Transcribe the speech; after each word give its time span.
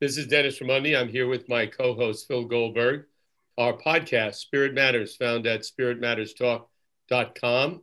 This 0.00 0.16
is 0.16 0.28
Dennis 0.28 0.60
Raimondi. 0.60 0.96
I'm 0.96 1.08
here 1.08 1.26
with 1.26 1.48
my 1.48 1.66
co 1.66 1.92
host, 1.92 2.28
Phil 2.28 2.44
Goldberg. 2.44 3.06
Our 3.56 3.72
podcast, 3.72 4.36
Spirit 4.36 4.72
Matters, 4.72 5.16
found 5.16 5.44
at 5.48 5.62
spiritmatterstalk.com. 5.62 7.82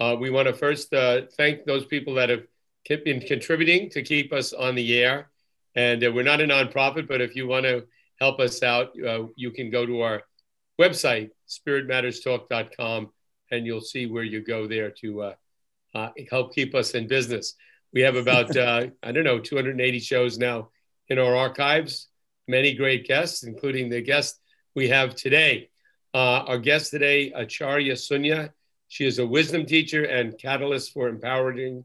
Uh, 0.00 0.16
we 0.18 0.30
want 0.30 0.48
to 0.48 0.54
first 0.54 0.92
uh, 0.92 1.20
thank 1.36 1.64
those 1.64 1.84
people 1.84 2.14
that 2.14 2.30
have 2.30 2.42
been 3.04 3.20
contributing 3.20 3.90
to 3.90 4.02
keep 4.02 4.32
us 4.32 4.52
on 4.52 4.74
the 4.74 4.98
air. 4.98 5.30
And 5.76 6.04
uh, 6.04 6.10
we're 6.10 6.24
not 6.24 6.40
a 6.40 6.48
nonprofit, 6.48 7.06
but 7.06 7.20
if 7.20 7.36
you 7.36 7.46
want 7.46 7.64
to 7.66 7.86
help 8.18 8.40
us 8.40 8.64
out, 8.64 9.00
uh, 9.00 9.26
you 9.36 9.52
can 9.52 9.70
go 9.70 9.86
to 9.86 10.00
our 10.00 10.24
website, 10.80 11.30
spiritmatterstalk.com, 11.48 13.12
and 13.52 13.64
you'll 13.64 13.82
see 13.82 14.06
where 14.06 14.24
you 14.24 14.40
go 14.40 14.66
there 14.66 14.90
to 14.90 15.22
uh, 15.22 15.34
uh, 15.94 16.08
help 16.28 16.56
keep 16.56 16.74
us 16.74 16.96
in 16.96 17.06
business. 17.06 17.54
We 17.92 18.00
have 18.00 18.16
about, 18.16 18.56
I 18.58 18.90
don't 19.12 19.22
know, 19.22 19.38
280 19.38 20.00
shows 20.00 20.38
now 20.38 20.70
in 21.08 21.18
our 21.18 21.34
archives. 21.34 22.08
Many 22.48 22.74
great 22.74 23.06
guests, 23.06 23.44
including 23.44 23.88
the 23.88 24.00
guest 24.00 24.40
we 24.74 24.88
have 24.88 25.14
today. 25.14 25.70
Uh, 26.14 26.44
our 26.46 26.58
guest 26.58 26.90
today, 26.90 27.32
Acharya 27.34 27.94
Shunya. 27.94 28.50
She 28.88 29.06
is 29.06 29.18
a 29.18 29.26
wisdom 29.26 29.64
teacher 29.64 30.04
and 30.04 30.36
catalyst 30.38 30.92
for 30.92 31.08
empowering 31.08 31.84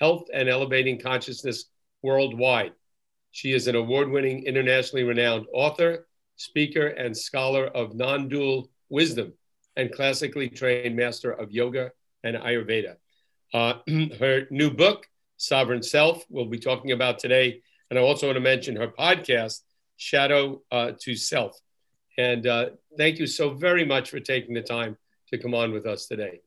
health 0.00 0.26
and 0.32 0.48
elevating 0.48 0.98
consciousness 0.98 1.66
worldwide. 2.02 2.72
She 3.30 3.52
is 3.52 3.68
an 3.68 3.76
award 3.76 4.10
winning, 4.10 4.44
internationally 4.44 5.04
renowned 5.04 5.46
author, 5.52 6.08
speaker, 6.36 6.88
and 6.88 7.16
scholar 7.16 7.66
of 7.66 7.94
non 7.94 8.28
dual 8.28 8.70
wisdom 8.88 9.34
and 9.76 9.92
classically 9.92 10.48
trained 10.48 10.96
master 10.96 11.30
of 11.30 11.52
yoga 11.52 11.92
and 12.24 12.36
Ayurveda. 12.36 12.96
Uh, 13.54 13.74
her 14.18 14.46
new 14.50 14.70
book, 14.70 15.08
Sovereign 15.36 15.82
Self, 15.82 16.24
we'll 16.28 16.46
be 16.46 16.58
talking 16.58 16.92
about 16.92 17.18
today, 17.18 17.62
and 17.90 17.98
I 17.98 18.02
also 18.02 18.26
want 18.26 18.36
to 18.36 18.40
mention 18.40 18.76
her 18.76 18.88
podcast, 18.88 19.60
Shadow 19.96 20.62
uh, 20.70 20.92
to 21.00 21.14
Self. 21.14 21.56
And 22.16 22.46
uh, 22.46 22.70
thank 22.96 23.18
you 23.18 23.26
so 23.26 23.50
very 23.50 23.84
much 23.84 24.10
for 24.10 24.20
taking 24.20 24.54
the 24.54 24.62
time 24.62 24.96
to 25.30 25.38
come 25.38 25.54
on 25.54 25.72
with 25.72 25.86
us 25.86 26.06
today. 26.06 26.40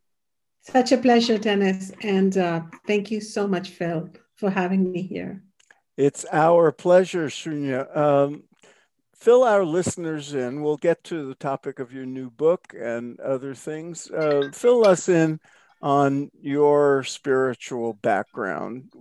Such 0.61 0.91
a 0.91 0.97
pleasure, 0.97 1.37
Dennis. 1.37 1.91
And 2.03 2.37
uh, 2.37 2.61
thank 2.85 3.09
you 3.09 3.21
so 3.21 3.47
much, 3.47 3.69
Phil, 3.69 4.09
for 4.35 4.49
having 4.49 4.91
me 4.91 5.01
here. 5.01 5.43
It's 5.97 6.25
our 6.31 6.71
pleasure, 6.71 7.27
Shunya. 7.27 7.95
Um, 7.95 8.43
fill 9.15 9.43
our 9.43 9.65
listeners 9.65 10.33
in. 10.33 10.61
We'll 10.61 10.77
get 10.77 11.03
to 11.05 11.27
the 11.27 11.35
topic 11.35 11.79
of 11.79 11.93
your 11.93 12.05
new 12.05 12.29
book 12.29 12.73
and 12.79 13.19
other 13.19 13.55
things. 13.55 14.09
Uh, 14.09 14.49
fill 14.53 14.85
us 14.87 15.09
in 15.09 15.39
on 15.81 16.29
your 16.39 17.03
spiritual 17.03 17.93
background, 17.93 18.91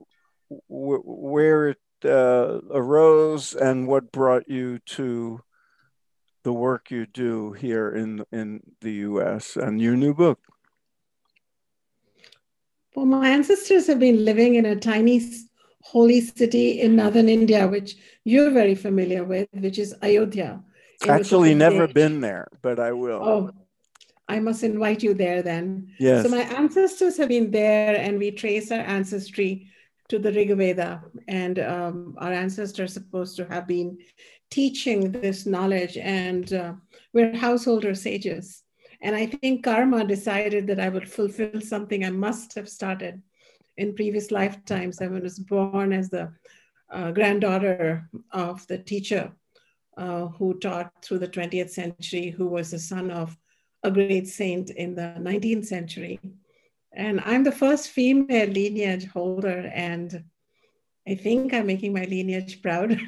where 0.69 1.69
it 1.69 1.79
uh, 2.05 2.61
arose 2.71 3.55
and 3.55 3.87
what 3.87 4.13
brought 4.13 4.49
you 4.49 4.79
to 4.81 5.41
the 6.43 6.53
work 6.53 6.91
you 6.91 7.07
do 7.07 7.53
here 7.53 7.91
in 7.91 8.25
in 8.33 8.61
the 8.81 8.93
U.S. 9.11 9.57
and 9.57 9.81
your 9.81 9.97
new 9.97 10.15
book. 10.15 10.41
Well, 12.95 13.07
my 13.07 13.29
ancestors 13.29 13.87
have 13.87 14.01
been 14.01 14.25
living 14.25 14.57
in 14.57 14.67
a 14.67 14.77
tiny 14.77 15.21
holy 15.83 16.21
city 16.21 16.81
in 16.81 16.97
northern 16.97 17.29
India, 17.29 17.67
which 17.67 17.97
you're 18.25 18.51
very 18.51 18.75
familiar 18.75 19.25
with, 19.25 19.49
which 19.53 19.79
is 19.79 19.95
Ayodhya. 20.03 20.63
Actually, 21.09 21.55
never 21.55 21.87
been 21.89 22.21
there, 22.21 22.49
but 22.63 22.79
I 22.79 22.93
will. 22.93 23.21
Oh, 23.23 23.51
I 24.29 24.39
must 24.39 24.63
invite 24.63 25.03
you 25.03 25.15
there 25.15 25.43
then. 25.43 25.93
Yes. 25.99 26.25
So 26.25 26.29
my 26.29 26.43
ancestors 26.43 27.17
have 27.17 27.29
been 27.29 27.51
there, 27.51 27.97
and 27.97 28.19
we 28.19 28.31
trace 28.31 28.71
our 28.71 28.81
ancestry 28.81 29.69
to 30.11 30.19
the 30.19 30.33
Rig 30.33 30.53
Veda, 30.57 31.03
and 31.29 31.61
um, 31.61 32.17
our 32.19 32.33
ancestors 32.33 32.93
supposed 32.93 33.37
to 33.37 33.45
have 33.47 33.67
been 33.69 33.97
teaching 34.51 35.13
this 35.13 35.47
knowledge, 35.47 35.97
and 35.97 36.53
uh, 36.53 36.73
we're 37.13 37.35
householder 37.37 37.95
sages. 37.95 38.65
And 39.03 39.15
I 39.15 39.27
think 39.27 39.65
karma 39.65 40.05
decided 40.05 40.67
that 40.67 40.81
I 40.81 40.89
would 40.89 41.09
fulfill 41.09 41.61
something 41.61 42.05
I 42.05 42.11
must 42.11 42.55
have 42.57 42.69
started 42.69 43.23
in 43.77 43.95
previous 43.95 44.33
lifetimes. 44.33 45.01
I 45.01 45.07
was 45.07 45.39
born 45.39 45.93
as 45.93 46.11
the 46.11 46.33
uh, 46.91 47.13
granddaughter 47.13 48.11
of 48.33 48.67
the 48.67 48.79
teacher 48.79 49.33
uh, 49.97 50.27
who 50.27 50.59
taught 50.59 50.93
through 51.03 51.21
the 51.21 51.29
20th 51.29 51.71
century, 51.71 52.31
who 52.31 52.49
was 52.49 52.73
the 52.73 52.81
son 52.81 53.13
of 53.13 53.37
a 53.85 53.91
great 53.93 54.27
saint 54.27 54.71
in 54.71 54.97
the 54.97 55.15
19th 55.21 55.67
century. 55.67 56.19
And 56.93 57.21
I'm 57.25 57.45
the 57.45 57.53
first 57.53 57.91
female 57.91 58.49
lineage 58.49 59.07
holder, 59.07 59.71
and 59.73 60.25
I 61.07 61.15
think 61.15 61.55
I'm 61.55 61.67
making 61.67 61.93
my 61.93 62.05
lineage 62.05 62.63
proud. 62.63 63.01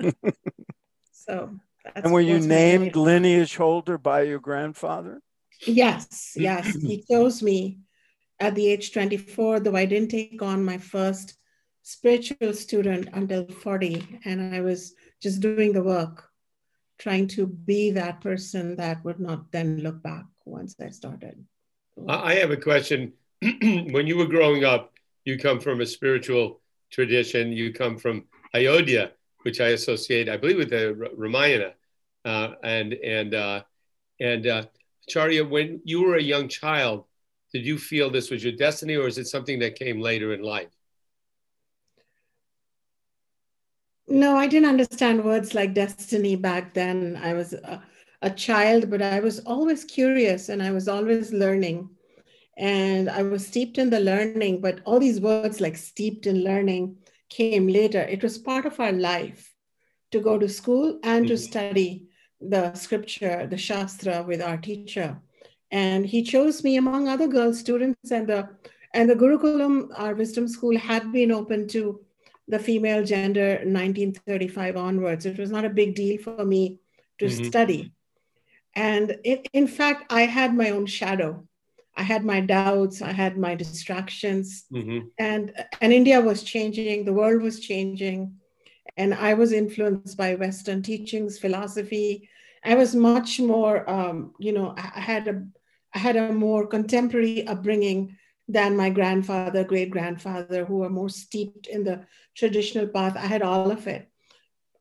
so, 1.12 1.54
and 1.94 2.12
were 2.12 2.20
you 2.20 2.40
named 2.40 2.96
lineage 2.96 3.56
holder 3.56 3.98
by 3.98 4.22
your 4.22 4.38
grandfather? 4.38 5.20
Yes, 5.66 6.32
yes. 6.36 6.74
he 6.74 7.04
chose 7.10 7.42
me 7.42 7.80
at 8.38 8.54
the 8.54 8.68
age 8.68 8.92
24, 8.92 9.60
though 9.60 9.76
I 9.76 9.84
didn't 9.84 10.10
take 10.10 10.40
on 10.42 10.64
my 10.64 10.78
first 10.78 11.36
spiritual 11.82 12.54
student 12.54 13.08
until 13.12 13.46
40. 13.46 14.20
And 14.24 14.54
I 14.54 14.60
was 14.60 14.94
just 15.22 15.40
doing 15.40 15.72
the 15.72 15.82
work, 15.82 16.28
trying 16.98 17.28
to 17.28 17.46
be 17.46 17.90
that 17.92 18.20
person 18.20 18.76
that 18.76 19.04
would 19.04 19.20
not 19.20 19.52
then 19.52 19.78
look 19.78 20.02
back 20.02 20.24
once 20.44 20.74
I 20.80 20.88
started. 20.88 21.44
I 22.08 22.34
have 22.34 22.50
a 22.50 22.56
question. 22.56 23.12
when 23.40 24.06
you 24.06 24.16
were 24.16 24.26
growing 24.26 24.64
up, 24.64 24.92
you 25.24 25.38
come 25.38 25.60
from 25.60 25.80
a 25.80 25.86
spiritual 25.86 26.60
tradition. 26.90 27.52
You 27.52 27.72
come 27.72 27.98
from 27.98 28.24
Ayodhya, 28.54 29.12
which 29.42 29.60
I 29.60 29.68
associate, 29.68 30.28
I 30.28 30.36
believe, 30.36 30.58
with 30.58 30.70
the 30.70 30.94
Ramayana. 31.16 31.74
Uh, 32.24 32.54
and 32.62 32.92
and 32.92 33.34
uh, 33.34 33.62
and 34.20 34.46
uh, 34.46 34.64
Charya, 35.10 35.48
when 35.48 35.80
you 35.84 36.02
were 36.02 36.16
a 36.16 36.22
young 36.22 36.48
child, 36.48 37.04
did 37.52 37.64
you 37.64 37.78
feel 37.78 38.10
this 38.10 38.30
was 38.30 38.44
your 38.44 38.52
destiny, 38.52 38.96
or 38.96 39.06
is 39.06 39.18
it 39.18 39.26
something 39.26 39.58
that 39.60 39.76
came 39.76 40.00
later 40.00 40.32
in 40.34 40.42
life? 40.42 40.70
No, 44.06 44.36
I 44.36 44.48
didn't 44.48 44.68
understand 44.68 45.24
words 45.24 45.54
like 45.54 45.72
destiny 45.72 46.34
back 46.36 46.74
then. 46.74 47.18
I 47.22 47.32
was 47.32 47.52
a, 47.52 47.82
a 48.22 48.30
child, 48.30 48.90
but 48.90 49.02
I 49.02 49.20
was 49.20 49.40
always 49.40 49.84
curious 49.84 50.48
and 50.48 50.62
I 50.62 50.70
was 50.72 50.88
always 50.88 51.32
learning 51.32 51.88
and 52.56 53.08
I 53.08 53.22
was 53.22 53.46
steeped 53.46 53.78
in 53.78 53.88
the 53.88 54.00
learning, 54.00 54.60
but 54.60 54.80
all 54.84 55.00
these 55.00 55.20
words 55.20 55.60
like 55.60 55.76
steeped 55.76 56.26
in 56.26 56.44
learning 56.44 56.96
came 57.30 57.66
later. 57.66 58.00
It 58.00 58.22
was 58.22 58.36
part 58.36 58.66
of 58.66 58.78
our 58.78 58.92
life 58.92 59.50
to 60.10 60.20
go 60.20 60.38
to 60.38 60.48
school 60.48 61.00
and 61.02 61.24
mm-hmm. 61.24 61.34
to 61.34 61.38
study 61.38 62.08
the 62.40 62.74
scripture, 62.74 63.46
the 63.46 63.56
Shastra 63.56 64.22
with 64.22 64.42
our 64.42 64.58
teacher. 64.58 65.20
And 65.70 66.04
he 66.04 66.22
chose 66.22 66.62
me 66.64 66.76
among 66.76 67.08
other 67.08 67.28
girl 67.28 67.54
students, 67.54 68.10
and 68.10 68.26
the 68.26 68.48
and 68.92 69.08
the 69.08 69.14
Gurukulam, 69.14 69.88
our 69.94 70.14
wisdom 70.14 70.48
school, 70.48 70.76
had 70.76 71.12
been 71.12 71.30
open 71.30 71.68
to 71.68 72.00
the 72.48 72.58
female 72.58 73.04
gender 73.04 73.60
1935 73.62 74.76
onwards. 74.76 75.26
It 75.26 75.38
was 75.38 75.52
not 75.52 75.64
a 75.64 75.70
big 75.70 75.94
deal 75.94 76.20
for 76.20 76.44
me 76.44 76.80
to 77.18 77.26
mm-hmm. 77.26 77.44
study. 77.44 77.92
And 78.74 79.16
it, 79.24 79.46
in 79.52 79.66
fact, 79.66 80.12
I 80.12 80.22
had 80.22 80.54
my 80.54 80.70
own 80.70 80.86
shadow. 80.86 81.46
I 81.96 82.02
had 82.02 82.24
my 82.24 82.40
doubts, 82.40 83.02
I 83.02 83.12
had 83.12 83.36
my 83.36 83.54
distractions, 83.54 84.64
mm-hmm. 84.72 85.08
and 85.18 85.52
and 85.80 85.92
India 85.92 86.20
was 86.20 86.42
changing, 86.42 87.04
the 87.04 87.12
world 87.12 87.42
was 87.42 87.60
changing, 87.60 88.36
and 88.96 89.12
I 89.12 89.34
was 89.34 89.52
influenced 89.52 90.16
by 90.16 90.34
Western 90.34 90.82
teachings, 90.82 91.38
philosophy. 91.38 92.28
I 92.64 92.74
was 92.74 92.94
much 92.94 93.40
more, 93.40 93.88
um, 93.90 94.34
you 94.38 94.52
know, 94.52 94.74
I 94.76 95.00
had 95.00 95.28
a 95.28 95.44
I 95.94 95.98
had 95.98 96.16
a 96.16 96.32
more 96.32 96.66
contemporary 96.66 97.46
upbringing 97.46 98.16
than 98.48 98.76
my 98.76 98.90
grandfather, 98.90 99.64
great 99.64 99.90
grandfather, 99.90 100.64
who 100.64 100.78
were 100.78 100.90
more 100.90 101.08
steeped 101.08 101.66
in 101.66 101.84
the 101.84 102.06
traditional 102.34 102.86
path. 102.86 103.16
I 103.16 103.26
had 103.26 103.42
all 103.42 103.70
of 103.70 103.86
it. 103.86 104.09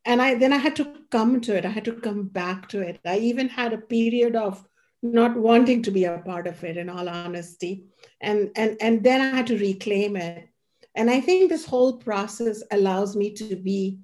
And 0.10 0.22
I 0.22 0.36
then 0.36 0.54
I 0.54 0.58
had 0.58 0.76
to 0.78 0.86
come 1.12 1.40
to 1.42 1.56
it. 1.56 1.66
I 1.66 1.70
had 1.70 1.86
to 1.86 1.94
come 1.94 2.24
back 2.42 2.68
to 2.70 2.82
it. 2.82 3.00
I 3.06 3.20
even 3.20 3.48
had 3.48 3.74
a 3.74 3.78
period 3.78 4.36
of 4.36 4.66
not 5.02 5.36
wanting 5.38 5.82
to 5.84 5.92
be 5.92 6.06
a 6.06 6.18
part 6.20 6.48
of 6.48 6.64
it 6.64 6.78
in 6.78 6.90
all 6.90 7.08
honesty 7.08 7.86
and 8.22 8.52
and 8.56 8.76
and 8.82 9.04
then 9.04 9.22
i 9.22 9.36
had 9.36 9.48
to 9.48 9.58
reclaim 9.58 10.18
it 10.18 10.50
and 10.96 11.10
i 11.10 11.22
think 11.22 11.50
this 11.50 11.66
whole 11.66 11.98
process 11.98 12.62
allows 12.72 13.16
me 13.16 13.32
to 13.32 13.56
be 13.56 13.98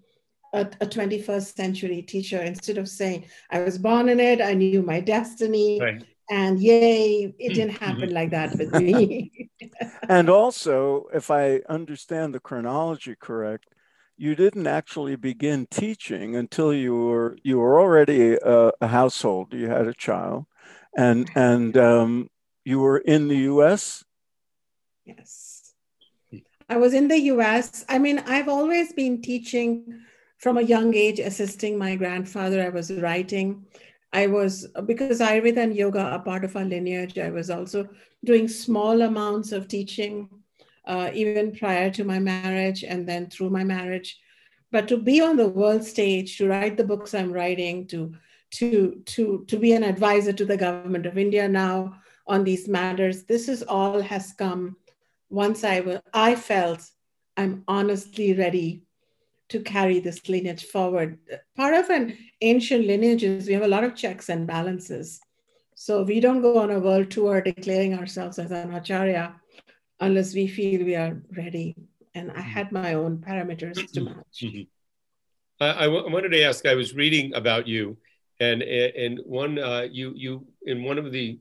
a, 0.54 0.62
a 0.62 0.86
21st 0.86 1.56
century 1.56 2.02
teacher 2.02 2.42
instead 2.42 2.78
of 2.78 2.88
saying 2.88 3.26
i 3.52 3.60
was 3.60 3.78
born 3.78 4.08
in 4.08 4.20
it 4.20 4.40
i 4.42 4.54
knew 4.54 4.82
my 4.82 5.02
destiny 5.02 5.80
right. 5.82 6.06
and 6.30 6.62
yay 6.62 7.36
it 7.40 7.54
didn't 7.54 7.76
mm-hmm. 7.76 7.86
happen 7.86 8.14
like 8.14 8.32
that 8.32 8.58
with 8.58 8.72
me 8.82 9.50
and 10.08 10.30
also 10.30 11.08
if 11.14 11.30
i 11.30 11.60
understand 11.68 12.34
the 12.34 12.40
chronology 12.40 13.16
correct 13.20 13.75
you 14.18 14.36
didn't 14.36 14.68
actually 14.68 15.16
begin 15.16 15.68
teaching 15.70 16.36
until 16.36 16.74
you 16.74 16.96
were 16.96 17.38
you 17.44 17.58
were 17.58 17.80
already 17.80 18.34
a, 18.36 18.72
a 18.82 18.88
household 18.88 19.54
you 19.54 19.68
had 19.68 19.88
a 19.88 19.94
child 19.94 20.46
and 20.96 21.30
and 21.36 21.78
um, 21.78 22.30
you 22.64 22.80
were 22.80 22.98
in 22.98 23.28
the 23.28 23.38
U.S. 23.54 24.04
Yes, 25.06 25.74
I 26.68 26.78
was 26.78 26.94
in 26.94 27.08
the 27.08 27.20
U.S. 27.20 27.86
I 27.88 28.00
mean, 28.00 28.20
I've 28.26 28.50
always 28.50 28.92
been 28.94 29.22
teaching 29.22 30.02
from 30.40 30.58
a 30.58 30.64
young 30.64 30.96
age 30.96 31.20
assisting 31.20 31.78
my 31.78 31.96
grandfather. 31.96 32.62
I 32.62 32.70
was 32.70 32.92
writing. 32.92 33.66
I 34.12 34.28
was, 34.28 34.68
because 34.86 35.20
Ayurveda 35.20 35.58
and 35.58 35.76
yoga 35.76 36.00
are 36.00 36.20
part 36.20 36.46
of 36.46 36.56
our 36.56 36.64
lineage, 36.64 37.18
I 37.20 37.30
was 37.30 37.50
also 37.50 37.88
doing 38.24 38.48
small 38.48 39.02
amounts 39.02 39.52
of 39.52 39.68
teaching, 39.68 40.30
uh, 40.88 41.10
even 41.14 41.56
prior 41.56 41.90
to 41.92 42.04
my 42.04 42.20
marriage 42.20 42.84
and 42.84 43.08
then 43.08 43.30
through 43.30 43.50
my 43.50 43.64
marriage. 43.64 44.20
But 44.72 44.88
to 44.90 44.98
be 44.98 45.22
on 45.22 45.38
the 45.38 45.48
world 45.48 45.84
stage, 45.84 46.38
to 46.38 46.48
write 46.48 46.78
the 46.78 46.84
books 46.84 47.14
I'm 47.14 47.32
writing, 47.32 47.88
to 47.88 48.14
to 48.52 49.02
to 49.06 49.46
to 49.48 49.58
be 49.58 49.74
an 49.74 49.84
advisor 49.84 50.34
to 50.34 50.46
the 50.46 50.58
government 50.58 51.06
of 51.06 51.18
India 51.18 51.48
now 51.48 52.00
on 52.28 52.44
these 52.44 52.68
matters, 52.68 53.24
this 53.24 53.48
is 53.48 53.64
all 53.64 54.02
has 54.02 54.34
come 54.34 54.78
once 55.30 55.64
I 55.64 56.02
I 56.14 56.36
felt 56.36 56.82
I'm 57.38 57.64
honestly 57.68 58.34
ready 58.34 58.84
to 59.50 59.60
carry 59.60 60.00
this 60.00 60.28
lineage 60.28 60.66
forward. 60.66 61.20
Part 61.56 61.76
of 61.76 61.90
an 61.90 62.18
ancient 62.42 62.86
lineage 62.86 63.24
is 63.24 63.48
we 63.48 63.54
have 63.54 63.64
a 63.64 63.68
lot 63.68 63.84
of 63.84 63.96
checks 63.96 64.30
and 64.30 64.48
balances. 64.48 65.20
So 65.76 66.04
we 66.04 66.20
don't 66.20 66.42
go 66.42 66.58
on 66.58 66.72
a 66.72 66.80
world 66.80 67.12
tour 67.12 67.42
declaring 67.42 67.94
ourselves 67.94 68.40
as 68.40 68.52
an 68.52 68.74
acharya 68.74 69.36
unless 70.00 70.34
we 70.34 70.48
feel 70.48 70.84
we 70.86 70.96
are 70.96 71.22
ready. 71.36 71.76
And 72.14 72.32
I 72.32 72.42
had 72.42 72.72
my 72.72 72.94
own 72.94 73.18
parameters 73.18 73.92
to 73.94 74.02
mm-hmm. 74.02 74.06
match. 74.06 74.40
Mm-hmm. 74.42 75.64
I, 75.64 75.70
I, 75.70 75.84
w- 75.84 76.06
I 76.08 76.12
wanted 76.12 76.30
to 76.30 76.44
ask. 76.44 76.66
I 76.66 76.76
was 76.76 76.96
reading 76.96 77.34
about 77.34 77.68
you, 77.68 77.98
and 78.40 78.62
and 78.62 79.20
one 79.26 79.60
uh, 79.60 79.88
you 79.92 80.14
you 80.16 80.48
in 80.66 80.84
one 80.84 80.98
of 80.98 81.12
the 81.12 81.40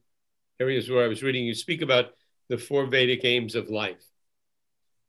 areas 0.61 0.91
where 0.91 1.05
I 1.05 1.09
was 1.09 1.23
reading, 1.23 1.45
you 1.45 1.55
speak 1.55 1.83
about 1.83 2.07
the 2.49 2.59
four 2.59 2.87
Vedic 2.87 3.25
aims 3.25 3.55
of 3.55 3.71
life. 3.71 4.05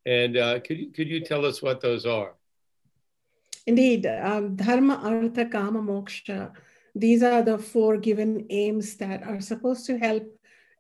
And 0.06 0.38
uh, 0.38 0.60
could 0.60 0.78
you 0.78 0.92
could 0.92 1.08
you 1.08 1.22
tell 1.22 1.46
us 1.46 1.62
what 1.62 1.82
those 1.82 2.06
are? 2.06 2.36
Indeed, 3.68 4.06
um, 4.06 4.56
dharma, 4.56 4.96
artha, 5.04 5.46
kama, 5.46 5.82
moksha. 5.82 6.52
These 6.94 7.24
are 7.24 7.42
the 7.42 7.58
four 7.58 7.98
given 7.98 8.46
aims 8.50 8.96
that 8.98 9.24
are 9.24 9.42
supposed 9.42 9.86
to 9.88 9.98
help 9.98 10.24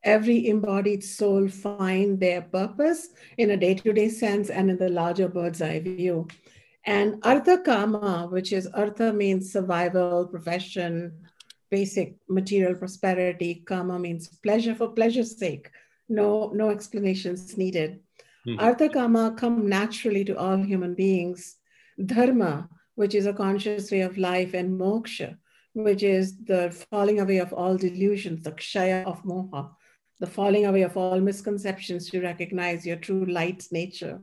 every 0.05 0.47
embodied 0.47 1.03
soul 1.03 1.49
find 1.49 2.19
their 2.19 2.43
purpose 2.43 3.09
in 3.37 3.49
a 3.49 3.57
day-to-day 3.57 4.07
sense 4.09 4.49
and 4.49 4.69
in 4.69 4.77
the 4.77 4.89
larger 4.89 5.27
bird's 5.27 5.61
eye 5.61 5.79
view. 5.79 6.27
And 6.85 7.19
artha 7.23 7.57
kama, 7.57 8.27
which 8.29 8.53
is 8.53 8.67
artha 8.67 9.11
means 9.11 9.51
survival, 9.51 10.27
profession, 10.27 11.13
basic 11.71 12.15
material 12.29 12.75
prosperity. 12.75 13.63
Kama 13.65 13.97
means 13.97 14.27
pleasure 14.43 14.75
for 14.75 14.89
pleasure's 14.89 15.37
sake. 15.37 15.71
No, 16.07 16.51
no 16.53 16.69
explanations 16.69 17.57
needed. 17.57 17.99
Mm-hmm. 18.47 18.59
Artha 18.59 18.89
kama 18.89 19.35
come 19.35 19.67
naturally 19.67 20.23
to 20.25 20.37
all 20.37 20.57
human 20.57 20.93
beings. 20.93 21.57
Dharma, 22.05 22.69
which 22.93 23.15
is 23.15 23.25
a 23.25 23.33
conscious 23.33 23.89
way 23.89 24.01
of 24.01 24.19
life, 24.19 24.53
and 24.53 24.79
moksha, 24.79 25.37
which 25.73 26.03
is 26.03 26.37
the 26.43 26.69
falling 26.91 27.19
away 27.19 27.37
of 27.37 27.51
all 27.51 27.75
delusions, 27.75 28.43
the 28.43 28.51
kshaya 28.51 29.03
of 29.05 29.23
moha, 29.23 29.71
the 30.19 30.27
falling 30.27 30.65
away 30.65 30.83
of 30.83 30.97
all 30.97 31.19
misconceptions 31.19 32.09
to 32.09 32.21
recognize 32.21 32.85
your 32.85 32.97
true 32.97 33.25
light 33.25 33.65
nature. 33.71 34.21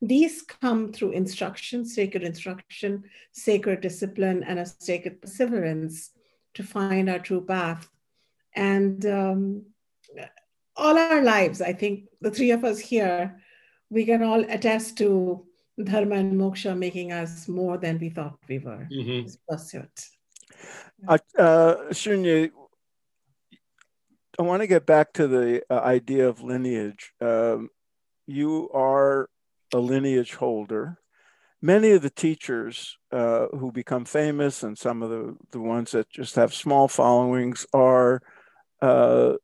These 0.00 0.42
come 0.42 0.92
through 0.92 1.12
instruction, 1.12 1.84
sacred 1.84 2.22
instruction, 2.22 3.04
sacred 3.32 3.80
discipline, 3.80 4.42
and 4.42 4.58
a 4.58 4.66
sacred 4.66 5.20
perseverance 5.20 6.10
to 6.54 6.62
find 6.62 7.08
our 7.08 7.18
true 7.18 7.44
path. 7.44 7.88
And 8.54 9.04
um, 9.06 9.66
all 10.76 10.98
our 10.98 11.22
lives, 11.22 11.60
I 11.60 11.72
think 11.72 12.04
the 12.20 12.30
three 12.30 12.50
of 12.50 12.64
us 12.64 12.78
here, 12.78 13.40
we 13.90 14.04
can 14.04 14.22
all 14.22 14.44
attest 14.48 14.98
to 14.98 15.46
dharma 15.82 16.16
and 16.16 16.34
moksha 16.34 16.76
making 16.76 17.12
us 17.12 17.48
more 17.48 17.78
than 17.78 17.98
we 17.98 18.10
thought 18.10 18.38
we 18.48 18.58
were. 18.58 18.86
Mm-hmm. 18.90 19.28
Pursuit. 19.48 20.08
Uh, 21.06 21.18
uh, 21.38 21.74
Shunya, 21.90 22.50
I 24.38 24.42
want 24.42 24.62
to 24.62 24.66
get 24.66 24.86
back 24.86 25.12
to 25.14 25.28
the 25.28 25.62
uh, 25.70 25.80
idea 25.80 26.28
of 26.28 26.42
lineage. 26.42 27.12
Um, 27.20 27.70
you 28.26 28.68
are 28.72 29.28
a 29.72 29.78
lineage 29.78 30.34
holder. 30.34 30.98
Many 31.62 31.92
of 31.92 32.02
the 32.02 32.10
teachers 32.10 32.98
uh, 33.12 33.46
who 33.48 33.70
become 33.70 34.04
famous 34.04 34.62
and 34.62 34.76
some 34.76 35.02
of 35.02 35.10
the, 35.10 35.36
the 35.52 35.60
ones 35.60 35.92
that 35.92 36.10
just 36.10 36.34
have 36.34 36.52
small 36.52 36.88
followings 36.88 37.66
are, 37.72 38.22
uh, 38.82 39.34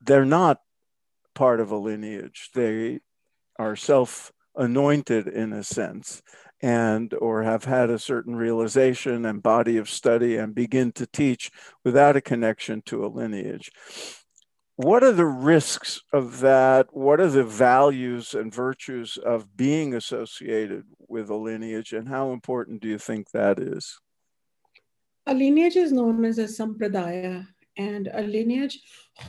they're 0.00 0.24
not 0.24 0.60
part 1.34 1.58
of 1.58 1.70
a 1.70 1.76
lineage. 1.76 2.50
They 2.54 3.00
are 3.58 3.74
self 3.74 4.32
anointed 4.54 5.28
in 5.28 5.52
a 5.52 5.64
sense 5.64 6.22
and 6.60 7.14
or 7.14 7.42
have 7.42 7.64
had 7.64 7.90
a 7.90 7.98
certain 7.98 8.34
realization 8.34 9.24
and 9.24 9.42
body 9.42 9.76
of 9.76 9.88
study 9.88 10.36
and 10.36 10.54
begin 10.54 10.92
to 10.92 11.06
teach 11.06 11.50
without 11.84 12.16
a 12.16 12.20
connection 12.20 12.82
to 12.82 13.04
a 13.04 13.08
lineage 13.08 13.70
what 14.78 15.02
are 15.02 15.10
the 15.10 15.26
risks 15.26 16.00
of 16.12 16.38
that? 16.38 16.86
What 16.92 17.18
are 17.18 17.26
the 17.26 17.42
values 17.42 18.32
and 18.32 18.54
virtues 18.54 19.16
of 19.16 19.56
being 19.56 19.92
associated 19.92 20.84
with 21.08 21.30
a 21.30 21.34
lineage, 21.34 21.92
and 21.92 22.08
how 22.08 22.30
important 22.32 22.80
do 22.80 22.86
you 22.86 22.98
think 22.98 23.32
that 23.32 23.58
is? 23.58 23.98
A 25.26 25.34
lineage 25.34 25.74
is 25.74 25.90
known 25.90 26.24
as 26.24 26.38
a 26.38 26.44
sampradaya, 26.44 27.44
and 27.76 28.08
a 28.14 28.22
lineage 28.22 28.78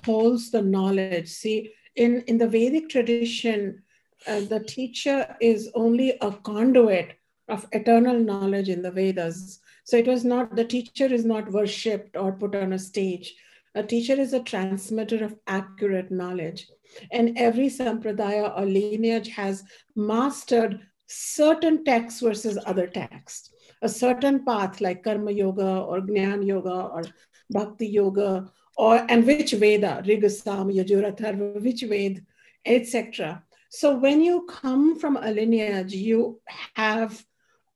holds 0.05 0.51
the 0.51 0.61
knowledge. 0.61 1.29
See, 1.29 1.73
in, 1.95 2.21
in 2.27 2.37
the 2.37 2.47
Vedic 2.47 2.87
tradition, 2.87 3.81
uh, 4.27 4.41
the 4.41 4.59
teacher 4.59 5.35
is 5.41 5.71
only 5.73 6.15
a 6.21 6.31
conduit 6.31 7.18
of 7.49 7.67
eternal 7.71 8.19
knowledge 8.19 8.69
in 8.69 8.81
the 8.81 8.91
Vedas. 8.91 9.59
So 9.83 9.97
it 9.97 10.07
was 10.07 10.23
not, 10.23 10.55
the 10.55 10.65
teacher 10.65 11.05
is 11.05 11.25
not 11.25 11.51
worshipped 11.51 12.15
or 12.15 12.31
put 12.31 12.55
on 12.55 12.73
a 12.73 12.79
stage 12.79 13.35
a 13.75 13.83
teacher 13.83 14.19
is 14.19 14.33
a 14.33 14.41
transmitter 14.41 15.23
of 15.23 15.35
accurate 15.47 16.11
knowledge. 16.11 16.67
And 17.11 17.37
every 17.37 17.67
sampradaya 17.67 18.57
or 18.57 18.65
lineage 18.65 19.29
has 19.29 19.63
mastered 19.95 20.79
certain 21.07 21.83
texts 21.83 22.21
versus 22.21 22.57
other 22.65 22.87
texts. 22.87 23.51
A 23.81 23.89
certain 23.89 24.43
path 24.43 24.81
like 24.81 25.03
karma 25.03 25.31
yoga 25.31 25.81
or 25.81 26.01
jnana 26.01 26.45
yoga 26.45 26.89
or 26.93 27.03
bhakti 27.49 27.87
yoga 27.87 28.51
or 28.75 29.05
and 29.09 29.25
which 29.25 29.51
Veda, 29.51 30.01
Rigasam, 30.05 30.73
Yajura, 30.73 31.61
which 31.61 31.81
Ved, 31.81 32.25
etc. 32.65 33.43
So 33.69 33.97
when 33.97 34.21
you 34.21 34.47
come 34.49 34.99
from 34.99 35.17
a 35.17 35.31
lineage, 35.31 35.93
you 35.93 36.41
have 36.75 37.23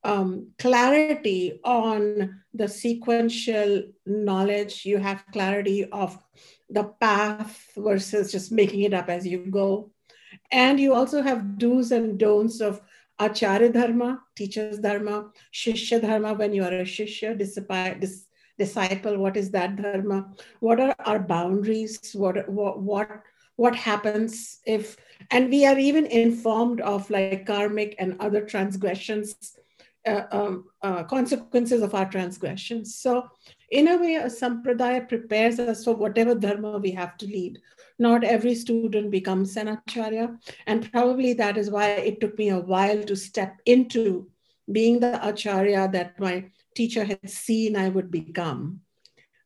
um, 0.03 0.47
clarity 0.59 1.59
on 1.63 2.41
the 2.53 2.67
sequential 2.67 3.83
knowledge. 4.05 4.86
You 4.86 4.98
have 4.98 5.25
clarity 5.31 5.86
of 5.86 6.17
the 6.69 6.83
path 6.83 7.72
versus 7.77 8.31
just 8.31 8.51
making 8.51 8.81
it 8.81 8.93
up 8.93 9.10
as 9.10 9.25
you 9.25 9.39
go. 9.39 9.91
And 10.51 10.79
you 10.79 10.93
also 10.93 11.22
have 11.22 11.57
do's 11.57 11.91
and 11.91 12.17
don'ts 12.17 12.60
of 12.60 12.81
Acharya 13.19 13.72
Dharma, 13.72 14.22
teacher's 14.36 14.79
Dharma, 14.79 15.29
Shishya 15.53 16.01
Dharma, 16.01 16.33
when 16.33 16.53
you 16.53 16.63
are 16.63 16.74
a 16.74 16.83
Shishya, 16.83 17.38
disciple, 18.57 19.17
what 19.17 19.38
is 19.38 19.51
that 19.51 19.75
Dharma? 19.75 20.33
What 20.60 20.79
are 20.79 20.95
our 21.00 21.19
boundaries? 21.19 22.13
What, 22.13 22.50
what, 22.50 22.81
what, 22.81 23.22
what 23.55 23.75
happens 23.75 24.60
if, 24.65 24.98
and 25.29 25.50
we 25.50 25.65
are 25.65 25.77
even 25.77 26.07
informed 26.07 26.81
of 26.81 27.10
like 27.10 27.45
karmic 27.45 27.95
and 28.00 28.19
other 28.19 28.41
transgressions 28.41 29.57
uh, 30.05 30.24
um, 30.31 30.65
uh, 30.81 31.03
consequences 31.03 31.81
of 31.81 31.95
our 31.95 32.10
transgressions. 32.10 32.95
So, 32.95 33.29
in 33.72 33.88
a 33.88 33.98
way, 33.98 34.15
a 34.15 34.25
sampradaya 34.25 35.07
prepares 35.07 35.60
us 35.60 35.83
for 35.83 35.95
whatever 35.95 36.36
dharma 36.36 36.77
we 36.77 36.91
have 36.91 37.17
to 37.17 37.25
lead. 37.25 37.60
Not 38.00 38.24
every 38.24 38.55
student 38.55 39.12
becomes 39.12 39.55
an 39.55 39.67
acharya, 39.69 40.38
and 40.67 40.91
probably 40.91 41.33
that 41.33 41.57
is 41.57 41.69
why 41.69 41.91
it 41.91 42.19
took 42.19 42.38
me 42.38 42.50
a 42.50 42.60
while 42.60 43.01
to 43.03 43.15
step 43.15 43.57
into 43.65 44.29
being 44.72 45.00
the 45.00 45.25
acharya 45.27 45.89
that 45.91 46.19
my 46.19 46.45
teacher 46.75 47.03
had 47.03 47.29
seen 47.29 47.75
I 47.75 47.89
would 47.89 48.12
become, 48.12 48.81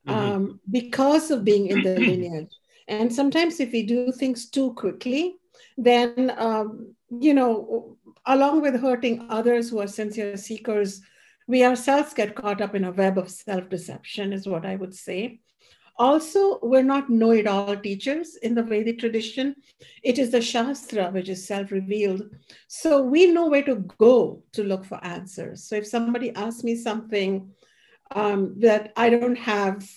mm-hmm. 0.07 0.17
um, 0.17 0.59
because 0.71 1.29
of 1.31 1.43
being 1.43 1.67
in 1.67 1.81
the 1.81 1.99
lineage. 1.99 2.51
And 2.87 3.13
sometimes, 3.13 3.59
if 3.59 3.71
we 3.71 3.83
do 3.83 4.11
things 4.11 4.49
too 4.49 4.73
quickly, 4.73 5.35
then 5.77 6.33
um, 6.37 6.95
you 7.09 7.33
know 7.33 7.97
along 8.27 8.61
with 8.61 8.79
hurting 8.79 9.25
others 9.29 9.69
who 9.69 9.79
are 9.79 9.87
sincere 9.87 10.37
seekers, 10.37 11.01
we 11.47 11.63
ourselves 11.63 12.13
get 12.13 12.35
caught 12.35 12.61
up 12.61 12.75
in 12.75 12.83
a 12.83 12.91
web 12.91 13.17
of 13.17 13.31
self 13.31 13.69
deception, 13.69 14.33
is 14.33 14.47
what 14.47 14.65
I 14.65 14.75
would 14.75 14.93
say. 14.93 15.39
Also, 15.99 16.59
we're 16.61 16.83
not 16.83 17.09
know 17.09 17.31
it 17.31 17.47
all 17.47 17.75
teachers 17.75 18.35
in 18.43 18.53
the 18.53 18.61
Vedic 18.61 18.99
tradition. 18.99 19.55
It 20.03 20.19
is 20.19 20.29
the 20.31 20.41
Shastra 20.41 21.09
which 21.09 21.29
is 21.29 21.47
self 21.47 21.71
revealed. 21.71 22.29
So 22.67 23.01
we 23.01 23.31
know 23.31 23.47
where 23.47 23.63
to 23.63 23.75
go 23.97 24.43
to 24.53 24.63
look 24.63 24.85
for 24.85 25.03
answers. 25.03 25.63
So 25.63 25.75
if 25.75 25.87
somebody 25.87 26.35
asks 26.35 26.63
me 26.63 26.75
something 26.75 27.49
um, 28.11 28.59
that 28.59 28.93
I 28.95 29.09
don't 29.09 29.37
have 29.37 29.89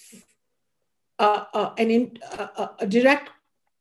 uh, 1.19 1.45
uh, 1.53 1.75
an 1.77 1.91
in, 1.91 2.19
uh, 2.33 2.69
a 2.79 2.87
direct 2.87 3.31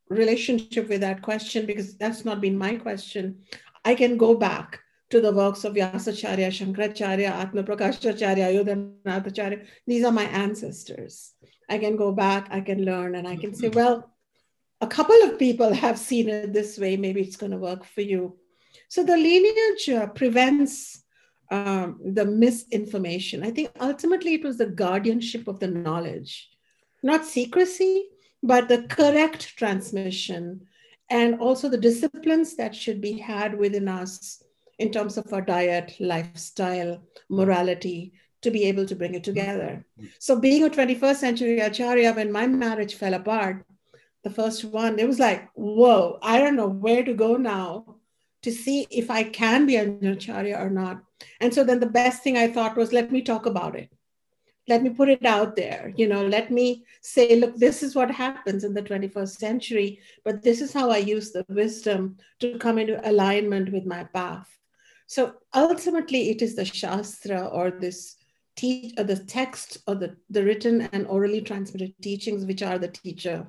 relationship 0.10 0.90
with 0.90 1.02
that 1.02 1.22
question 1.22 1.66
because 1.66 1.96
that's 1.96 2.26
not 2.26 2.42
been 2.42 2.58
my 2.58 2.76
question 2.76 3.38
I 3.86 3.96
can 3.96 4.18
go 4.18 4.36
back 4.36 4.80
to 5.10 5.22
the 5.22 5.32
works 5.32 5.64
of 5.64 5.74
Vyasacharya, 5.74 6.50
Shankaracharya, 6.50 7.30
Atma 7.30 7.64
Prakashacharya, 7.64 8.64
Ayodhyanatacharya. 9.06 9.66
These 9.88 10.04
are 10.04 10.12
my 10.12 10.26
ancestors. 10.26 11.34
I 11.70 11.78
can 11.78 11.96
go 11.96 12.12
back, 12.12 12.48
I 12.52 12.62
can 12.62 12.86
learn, 12.86 13.16
and 13.16 13.28
I 13.28 13.36
can 13.36 13.54
say, 13.54 13.70
well, 13.70 14.12
a 14.82 14.88
couple 14.88 15.22
of 15.24 15.40
people 15.40 15.74
have 15.74 15.98
seen 15.98 16.30
it 16.30 16.54
this 16.54 16.78
way. 16.78 16.96
Maybe 16.98 17.22
it's 17.22 17.38
going 17.38 17.52
to 17.52 17.58
work 17.58 17.84
for 17.86 18.02
you. 18.02 18.38
So 18.88 19.04
the 19.04 19.18
lineage 19.18 19.90
uh, 19.90 20.08
prevents 20.08 21.04
um, 21.52 22.00
the 22.04 22.26
misinformation. 22.26 23.44
I 23.44 23.52
think 23.52 23.72
ultimately 23.80 24.36
it 24.36 24.44
was 24.44 24.58
the 24.58 24.68
guardianship 24.68 25.48
of 25.48 25.60
the 25.60 25.68
knowledge, 25.68 26.50
not 27.04 27.26
secrecy, 27.26 28.06
but 28.42 28.68
the 28.68 28.84
correct 28.84 29.58
transmission 29.58 30.68
and 31.10 31.40
also 31.40 31.70
the 31.70 31.78
disciplines 31.78 32.56
that 32.56 32.76
should 32.76 33.02
be 33.02 33.18
had 33.18 33.58
within 33.58 33.88
us 33.88 34.44
in 34.78 34.92
terms 34.92 35.18
of 35.18 35.32
our 35.34 35.42
diet, 35.42 35.96
lifestyle, 36.00 37.02
morality, 37.30 38.14
to 38.42 38.52
be 38.52 38.64
able 38.64 38.86
to 38.86 38.96
bring 38.96 39.16
it 39.16 39.24
together. 39.24 39.86
So, 40.20 40.40
being 40.40 40.64
a 40.64 40.70
21st 40.70 41.16
century 41.16 41.60
acharya, 41.60 42.14
when 42.14 42.32
my 42.32 42.48
marriage 42.48 42.96
fell 42.96 43.14
apart, 43.14 43.66
the 44.24 44.30
first 44.30 44.64
one, 44.64 45.00
it 45.00 45.08
was 45.08 45.20
like, 45.20 45.50
whoa, 45.54 46.20
I 46.22 46.40
don't 46.40 46.56
know 46.56 46.68
where 46.68 47.04
to 47.04 47.14
go 47.14 47.36
now 47.36 47.98
to 48.44 48.52
see 48.52 48.88
if 48.90 49.10
I 49.10 49.24
can 49.24 49.66
be 49.66 49.76
an 49.76 50.06
acharya 50.06 50.58
or 50.58 50.70
not. 50.70 51.02
And 51.42 51.54
so 51.54 51.64
then 51.64 51.80
the 51.80 51.86
best 51.86 52.24
thing 52.24 52.38
I 52.38 52.48
thought 52.48 52.78
was, 52.78 52.94
let 52.94 53.12
me 53.12 53.22
talk 53.22 53.46
about 53.46 53.76
it. 53.76 53.92
Let 54.70 54.84
me 54.84 54.92
put 54.92 55.10
it 55.10 55.26
out 55.26 55.56
there. 55.56 55.92
You 55.98 56.08
know, 56.08 56.26
let 56.26 56.52
me 56.52 56.86
say, 57.02 57.36
look, 57.36 57.58
this 57.58 57.82
is 57.82 57.96
what 57.96 58.12
happens 58.12 58.64
in 58.64 58.74
the 58.74 58.84
21st 58.84 59.38
century, 59.38 60.00
but 60.24 60.44
this 60.44 60.62
is 60.62 60.72
how 60.72 60.92
I 60.92 60.98
use 60.98 61.32
the 61.32 61.44
wisdom 61.50 62.18
to 62.40 62.58
come 62.60 62.78
into 62.78 63.10
alignment 63.10 63.74
with 63.74 63.86
my 63.86 64.04
path. 64.04 64.48
So 65.08 65.34
ultimately, 65.56 66.30
it 66.30 66.44
is 66.44 66.56
the 66.56 66.66
Shastra 66.66 67.48
or 67.48 67.72
this 67.72 68.16
teach 68.56 68.94
or 68.98 69.06
the 69.06 69.18
text 69.18 69.80
or 69.88 69.96
the, 69.96 70.16
the 70.30 70.44
written 70.44 70.82
and 70.94 71.08
orally 71.08 71.42
transmitted 71.42 71.94
teachings 72.02 72.46
which 72.46 72.62
are 72.62 72.78
the 72.78 72.90
teacher. 72.90 73.48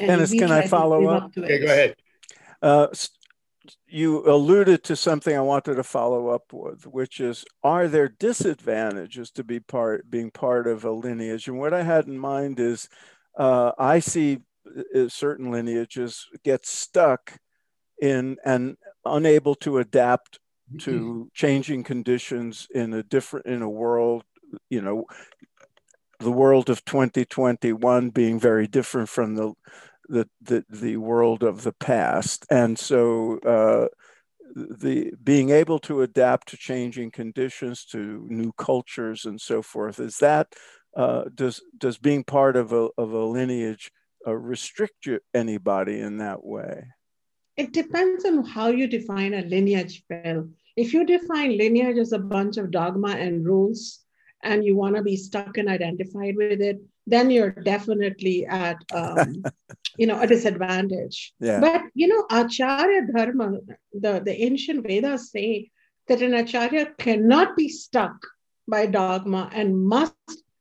And 0.00 0.08
Dennis, 0.08 0.32
can 0.32 0.50
I 0.50 0.66
follow 0.66 1.06
up? 1.06 1.24
up 1.24 1.38
okay, 1.38 1.58
go 1.60 1.66
ahead. 1.66 1.96
Uh, 2.60 2.88
you 3.86 4.28
alluded 4.30 4.84
to 4.84 4.96
something 4.96 5.36
I 5.36 5.40
wanted 5.40 5.74
to 5.74 5.82
follow 5.82 6.28
up 6.28 6.52
with, 6.52 6.86
which 6.86 7.20
is 7.20 7.44
are 7.62 7.88
there 7.88 8.08
disadvantages 8.08 9.30
to 9.32 9.44
be 9.44 9.60
part 9.60 10.10
being 10.10 10.30
part 10.30 10.66
of 10.66 10.84
a 10.84 10.90
lineage? 10.90 11.48
And 11.48 11.58
what 11.58 11.74
I 11.74 11.82
had 11.82 12.06
in 12.06 12.18
mind 12.18 12.60
is 12.60 12.88
uh, 13.38 13.72
I 13.78 14.00
see 14.00 14.38
uh, 14.94 15.08
certain 15.08 15.50
lineages 15.50 16.26
get 16.44 16.66
stuck 16.66 17.38
in 18.00 18.36
and 18.44 18.76
unable 19.04 19.54
to 19.56 19.78
adapt 19.78 20.38
to 20.78 20.90
mm-hmm. 20.90 21.22
changing 21.34 21.84
conditions 21.84 22.68
in 22.74 22.94
a 22.94 23.02
different 23.02 23.46
in 23.46 23.62
a 23.62 23.68
world 23.68 24.22
you 24.68 24.80
know 24.80 25.04
the 26.20 26.30
world 26.30 26.70
of 26.70 26.84
2021 26.84 28.10
being 28.10 28.38
very 28.38 28.66
different 28.66 29.08
from 29.08 29.34
the 29.34 29.52
the 30.10 30.28
the, 30.42 30.64
the 30.68 30.96
world 30.96 31.42
of 31.42 31.62
the 31.62 31.72
past 31.72 32.46
and 32.50 32.78
so 32.78 33.38
uh, 33.38 33.86
the 34.54 35.12
being 35.22 35.50
able 35.50 35.78
to 35.78 36.02
adapt 36.02 36.48
to 36.48 36.56
changing 36.56 37.10
conditions 37.10 37.84
to 37.84 38.26
new 38.28 38.52
cultures 38.58 39.24
and 39.24 39.40
so 39.40 39.62
forth 39.62 40.00
is 40.00 40.18
that 40.18 40.48
uh, 40.96 41.22
does 41.34 41.62
does 41.78 41.98
being 41.98 42.24
part 42.24 42.56
of 42.56 42.72
a, 42.72 42.88
of 42.98 43.12
a 43.12 43.24
lineage 43.24 43.92
uh, 44.26 44.34
restrict 44.34 45.06
you, 45.06 45.20
anybody 45.32 46.00
in 46.00 46.18
that 46.18 46.44
way 46.44 46.84
it 47.56 47.72
depends 47.72 48.24
on 48.24 48.44
how 48.44 48.68
you 48.68 48.86
define 48.86 49.34
a 49.34 49.42
lineage 49.42 50.02
Phil. 50.08 50.48
If 50.76 50.94
you 50.94 51.04
define 51.04 51.58
lineage 51.58 51.98
as 51.98 52.12
a 52.12 52.18
bunch 52.18 52.56
of 52.56 52.70
dogma 52.70 53.10
and 53.10 53.44
rules, 53.44 54.00
and 54.42 54.64
you 54.64 54.76
want 54.76 54.96
to 54.96 55.02
be 55.02 55.16
stuck 55.16 55.58
and 55.58 55.68
identified 55.68 56.36
with 56.36 56.60
it, 56.60 56.80
then 57.10 57.30
you're 57.30 57.50
definitely 57.50 58.46
at 58.46 58.78
um, 58.94 59.42
you 59.98 60.06
know 60.06 60.20
a 60.20 60.26
disadvantage. 60.26 61.32
Yeah. 61.40 61.60
But 61.60 61.82
you 61.94 62.08
know, 62.08 62.26
Acharya 62.30 63.06
Dharma, 63.12 63.58
the, 63.92 64.22
the 64.24 64.42
ancient 64.42 64.86
Vedas 64.86 65.30
say 65.30 65.70
that 66.08 66.22
an 66.22 66.34
Acharya 66.34 66.86
cannot 66.98 67.56
be 67.56 67.68
stuck 67.68 68.16
by 68.68 68.86
dogma 68.86 69.50
and 69.52 69.86
must 69.86 70.14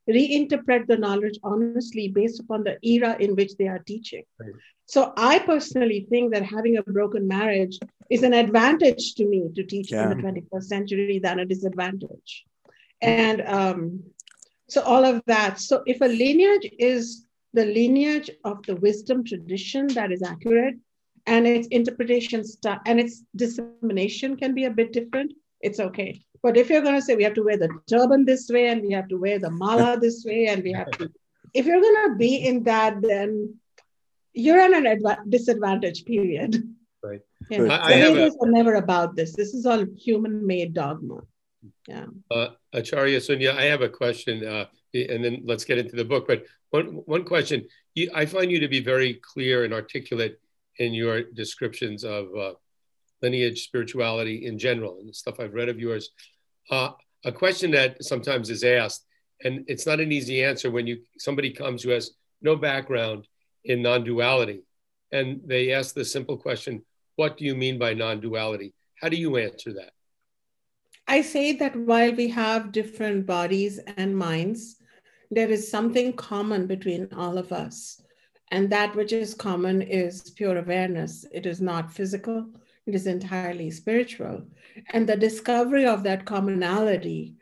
reinterpret 0.09 0.87
the 0.87 0.97
knowledge 0.97 1.39
honestly 1.43 2.07
based 2.07 2.39
upon 2.39 2.63
the 2.63 2.77
era 2.81 3.15
in 3.19 3.35
which 3.35 3.55
they 3.57 3.67
are 3.67 3.79
teaching. 3.79 4.23
Right. 4.39 4.53
So 4.85 5.13
I 5.15 5.37
personally 5.37 6.07
think 6.09 6.33
that 6.33 6.43
having 6.43 6.77
a 6.77 6.83
broken 6.83 7.27
marriage 7.27 7.77
is 8.09 8.23
an 8.23 8.33
advantage 8.33 9.13
to 9.15 9.25
me 9.25 9.49
to 9.55 9.63
teach 9.63 9.91
yeah. 9.91 10.03
in 10.03 10.17
the 10.17 10.23
21st 10.23 10.63
century 10.63 11.19
than 11.19 11.39
a 11.39 11.45
disadvantage. 11.45 12.45
And 12.99 13.41
um, 13.41 14.03
so 14.69 14.81
all 14.81 15.03
of 15.05 15.21
that. 15.25 15.59
So 15.59 15.83
if 15.85 16.01
a 16.01 16.05
lineage 16.05 16.69
is 16.77 17.25
the 17.53 17.65
lineage 17.65 18.29
of 18.43 18.63
the 18.65 18.75
wisdom 18.75 19.23
tradition 19.23 19.87
that 19.87 20.11
is 20.11 20.21
accurate 20.21 20.75
and 21.25 21.47
its 21.47 21.67
interpretation 21.67 22.43
st- 22.43 22.79
and 22.85 22.99
its 22.99 23.23
dissemination 23.35 24.37
can 24.37 24.53
be 24.53 24.65
a 24.65 24.69
bit 24.69 24.93
different, 24.93 25.33
it's 25.61 25.79
okay. 25.79 26.21
But 26.41 26.55
if 26.55 26.69
you're 26.69 26.81
going 26.81 26.95
to 26.95 27.01
say 27.01 27.15
we 27.15 27.23
have 27.23 27.33
to 27.33 27.43
wear 27.43 27.57
the 27.57 27.69
turban 27.89 28.23
this 28.25 28.49
way 28.49 28.69
and 28.69 28.81
we 28.81 28.91
have 28.93 29.07
to 29.09 29.17
wear 29.17 29.39
the 29.39 29.49
mala 29.49 29.99
this 29.99 30.23
way 30.25 30.47
and 30.47 30.63
we 30.63 30.71
have 30.71 30.91
to, 30.91 31.09
if 31.53 31.65
you're 31.65 31.81
going 31.81 32.11
to 32.11 32.15
be 32.15 32.37
in 32.37 32.63
that, 32.63 33.01
then 33.01 33.55
you're 34.33 34.61
in 34.61 34.73
an 34.73 34.85
adva- 34.85 35.29
disadvantage 35.29 36.05
period. 36.05 36.63
Right. 37.03 37.21
Yeah. 37.49 37.63
I, 37.63 37.93
I 37.93 37.95
have 37.95 38.17
a, 38.17 38.31
are 38.41 38.51
never 38.51 38.75
about 38.75 39.15
this. 39.15 39.35
This 39.35 39.53
is 39.53 39.65
all 39.65 39.85
human-made 39.97 40.73
dogma. 40.73 41.21
Yeah. 41.87 42.05
Uh, 42.31 42.49
Acharya 42.73 43.19
Shunya, 43.19 43.55
I 43.55 43.63
have 43.63 43.81
a 43.81 43.89
question, 43.89 44.45
uh, 44.45 44.65
and 44.93 45.23
then 45.23 45.41
let's 45.45 45.65
get 45.65 45.77
into 45.77 45.95
the 45.95 46.05
book. 46.05 46.27
But 46.27 46.43
one 46.69 47.01
one 47.05 47.23
question: 47.25 47.67
you, 47.95 48.09
I 48.13 48.25
find 48.25 48.51
you 48.51 48.59
to 48.59 48.67
be 48.67 48.79
very 48.79 49.15
clear 49.15 49.65
and 49.65 49.73
articulate 49.73 50.39
in 50.77 50.93
your 50.93 51.23
descriptions 51.23 52.03
of 52.03 52.27
uh, 52.35 52.53
lineage 53.21 53.63
spirituality 53.63 54.45
in 54.45 54.57
general 54.57 54.99
and 54.99 55.09
the 55.09 55.13
stuff 55.13 55.39
I've 55.39 55.53
read 55.53 55.69
of 55.69 55.79
yours. 55.79 56.11
Uh, 56.69 56.91
a 57.25 57.31
question 57.31 57.71
that 57.71 58.03
sometimes 58.03 58.49
is 58.49 58.63
asked, 58.63 59.05
and 59.43 59.65
it's 59.67 59.85
not 59.85 59.99
an 59.99 60.11
easy 60.11 60.43
answer 60.43 60.71
when 60.71 60.87
you 60.87 60.99
somebody 61.17 61.51
comes 61.51 61.83
who 61.83 61.89
has 61.89 62.11
no 62.41 62.55
background 62.55 63.27
in 63.65 63.81
non-duality, 63.81 64.61
and 65.11 65.41
they 65.45 65.73
ask 65.73 65.93
the 65.93 66.05
simple 66.05 66.37
question, 66.37 66.85
"What 67.17 67.37
do 67.37 67.43
you 67.43 67.55
mean 67.55 67.77
by 67.77 67.93
non-duality?" 67.93 68.73
How 69.01 69.09
do 69.09 69.17
you 69.17 69.37
answer 69.37 69.73
that? 69.73 69.91
I 71.09 71.23
say 71.23 71.53
that 71.53 71.75
while 71.75 72.13
we 72.13 72.27
have 72.27 72.71
different 72.71 73.25
bodies 73.25 73.79
and 73.97 74.15
minds, 74.15 74.75
there 75.31 75.49
is 75.49 75.69
something 75.69 76.13
common 76.13 76.67
between 76.67 77.09
all 77.15 77.39
of 77.39 77.51
us. 77.51 77.99
And 78.51 78.69
that 78.69 78.95
which 78.95 79.11
is 79.11 79.33
common 79.33 79.81
is 79.81 80.29
pure 80.29 80.59
awareness. 80.59 81.25
It 81.31 81.47
is 81.47 81.61
not 81.61 81.91
physical, 81.91 82.45
it 82.85 82.93
is 82.93 83.07
entirely 83.07 83.71
spiritual. 83.71 84.43
And 84.93 85.09
the 85.09 85.17
discovery 85.17 85.87
of 85.87 86.03
that 86.03 86.25
commonality, 86.25 87.33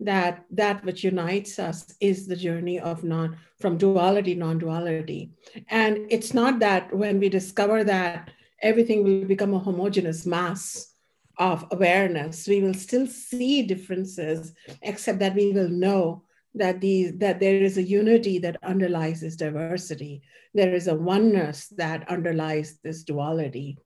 that 0.00 0.44
that 0.50 0.84
which 0.84 1.02
unites 1.02 1.58
us 1.58 1.94
is 2.00 2.26
the 2.26 2.36
journey 2.36 2.78
of 2.78 3.04
non 3.04 3.38
from 3.58 3.78
duality, 3.78 4.34
non-duality. 4.34 5.30
And 5.70 6.06
it's 6.10 6.34
not 6.34 6.58
that 6.58 6.94
when 6.94 7.18
we 7.20 7.30
discover 7.30 7.84
that 7.84 8.32
everything 8.60 9.02
will 9.02 9.24
become 9.24 9.54
a 9.54 9.58
homogeneous 9.58 10.26
mass 10.26 10.93
of 11.38 11.66
awareness, 11.70 12.46
we 12.46 12.60
will 12.60 12.74
still 12.74 13.06
see 13.06 13.62
differences, 13.62 14.52
except 14.82 15.18
that 15.18 15.34
we 15.34 15.52
will 15.52 15.68
know 15.68 16.22
that 16.54 16.80
these 16.80 17.16
that 17.18 17.40
there 17.40 17.56
is 17.56 17.76
a 17.78 17.82
unity 17.82 18.38
that 18.38 18.62
underlies 18.62 19.20
this 19.20 19.36
diversity. 19.36 20.22
There 20.54 20.72
is 20.72 20.86
a 20.86 20.94
oneness 20.94 21.68
that 21.76 22.08
underlies 22.08 22.78
this 22.82 23.02
duality. 23.02 23.78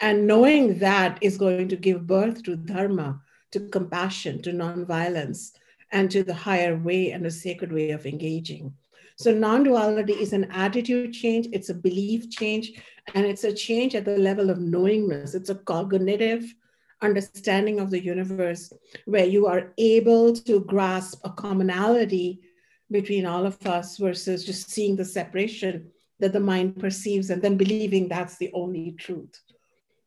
And 0.00 0.26
knowing 0.26 0.78
that 0.78 1.18
is 1.20 1.36
going 1.36 1.68
to 1.68 1.76
give 1.76 2.06
birth 2.06 2.42
to 2.44 2.56
dharma, 2.56 3.20
to 3.52 3.60
compassion, 3.68 4.42
to 4.42 4.52
nonviolence, 4.52 5.52
and 5.92 6.10
to 6.10 6.22
the 6.22 6.34
higher 6.34 6.76
way 6.76 7.12
and 7.12 7.24
the 7.24 7.30
sacred 7.30 7.72
way 7.72 7.90
of 7.90 8.06
engaging. 8.06 8.72
So, 9.16 9.32
non 9.32 9.62
duality 9.62 10.12
is 10.12 10.32
an 10.32 10.44
attitude 10.50 11.12
change, 11.12 11.48
it's 11.52 11.70
a 11.70 11.74
belief 11.74 12.30
change, 12.30 12.72
and 13.14 13.24
it's 13.24 13.44
a 13.44 13.52
change 13.52 13.94
at 13.94 14.04
the 14.04 14.18
level 14.18 14.50
of 14.50 14.58
knowingness. 14.58 15.34
It's 15.34 15.50
a 15.50 15.54
cognitive 15.54 16.54
understanding 17.02 17.80
of 17.80 17.90
the 17.90 18.02
universe 18.02 18.72
where 19.04 19.26
you 19.26 19.46
are 19.46 19.72
able 19.78 20.32
to 20.32 20.60
grasp 20.60 21.20
a 21.24 21.30
commonality 21.30 22.40
between 22.90 23.26
all 23.26 23.44
of 23.46 23.64
us 23.66 23.98
versus 23.98 24.44
just 24.44 24.70
seeing 24.70 24.96
the 24.96 25.04
separation 25.04 25.90
that 26.20 26.32
the 26.32 26.40
mind 26.40 26.78
perceives 26.78 27.30
and 27.30 27.42
then 27.42 27.56
believing 27.56 28.08
that's 28.08 28.36
the 28.38 28.50
only 28.54 28.92
truth. 28.92 29.40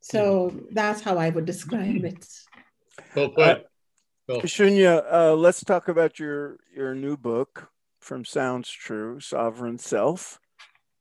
So 0.02 0.54
that's 0.72 1.02
how 1.02 1.18
I 1.18 1.30
would 1.30 1.46
describe 1.46 2.04
it. 2.06 2.26
Well 3.16 3.30
put. 3.30 3.40
Uh, 3.40 3.60
well. 4.28 4.42
Shunya, 4.42 5.04
uh, 5.12 5.36
let's 5.36 5.64
talk 5.64 5.88
about 5.88 6.20
your 6.20 6.58
your 6.76 6.96
new 6.96 7.18
book 7.18 7.70
from 8.00 8.26
Sounds 8.26 8.70
True, 8.70 9.20
Sovereign 9.20 9.78
Self. 9.78 10.40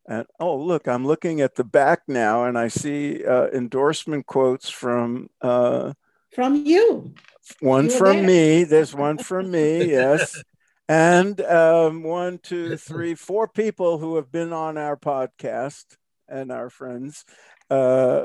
And 0.09 0.27
oh, 0.41 0.57
look, 0.57 0.89
I'm 0.89 1.07
looking 1.07 1.43
at 1.43 1.55
the 1.55 1.65
back 1.65 2.01
now 2.09 2.45
and 2.45 2.59
I 2.59 2.69
see 2.69 3.25
uh, 3.25 3.49
endorsement 3.49 4.25
quotes 4.25 4.71
from 4.71 5.29
uh, 5.43 5.93
From 6.35 6.65
you. 6.65 7.15
One 7.61 7.85
you 7.85 7.91
from 7.91 8.25
me. 8.25 8.65
There's 8.65 8.95
one 8.95 9.19
from 9.19 9.51
me, 9.51 9.91
yes. 9.91 10.43
And 10.91 11.39
um, 11.43 12.03
one, 12.03 12.39
two, 12.39 12.79
three, 12.79 13.15
four 13.15 13.47
people 13.47 13.99
who 13.99 14.17
have 14.17 14.33
been 14.33 14.55
on 14.55 14.79
our 14.79 14.97
podcast 14.97 15.85
and 16.27 16.51
our 16.51 16.71
friends. 16.71 17.27
Uh, 17.69 18.25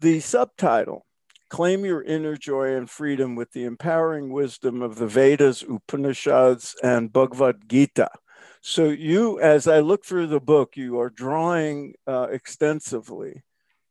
the 0.00 0.20
subtitle 0.20 1.04
Claim 1.50 1.84
Your 1.84 2.02
Inner 2.02 2.36
Joy 2.36 2.74
and 2.74 2.88
Freedom 2.88 3.34
with 3.34 3.52
the 3.52 3.64
Empowering 3.64 4.32
Wisdom 4.32 4.80
of 4.80 4.96
the 4.96 5.06
Vedas, 5.06 5.62
Upanishads, 5.62 6.74
and 6.82 7.12
Bhagavad 7.12 7.68
Gita. 7.68 8.10
So, 8.60 8.84
you, 8.84 9.40
as 9.40 9.66
I 9.68 9.80
look 9.80 10.04
through 10.04 10.28
the 10.28 10.40
book, 10.40 10.76
you 10.76 10.98
are 11.00 11.10
drawing 11.10 11.94
uh, 12.06 12.28
extensively 12.30 13.42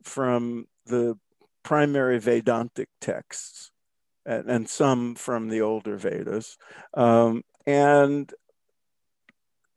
from 0.04 0.68
the 0.86 1.18
primary 1.64 2.20
Vedantic 2.20 2.90
texts 3.02 3.72
and, 4.26 4.50
and 4.50 4.70
some 4.70 5.16
from 5.16 5.50
the 5.50 5.62
older 5.62 5.98
Vedas. 5.98 6.58
Um, 6.94 7.44
and 7.66 8.32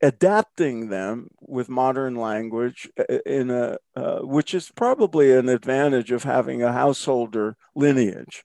adapting 0.03 0.89
them 0.89 1.29
with 1.41 1.69
modern 1.69 2.15
language 2.15 2.89
uh, 2.99 3.19
in 3.27 3.51
a 3.51 3.77
uh, 3.95 4.21
which 4.21 4.55
is 4.55 4.71
probably 4.75 5.33
an 5.33 5.49
advantage 5.49 6.11
of 6.11 6.23
having 6.23 6.63
a 6.63 6.73
householder 6.73 7.57
lineage 7.75 8.45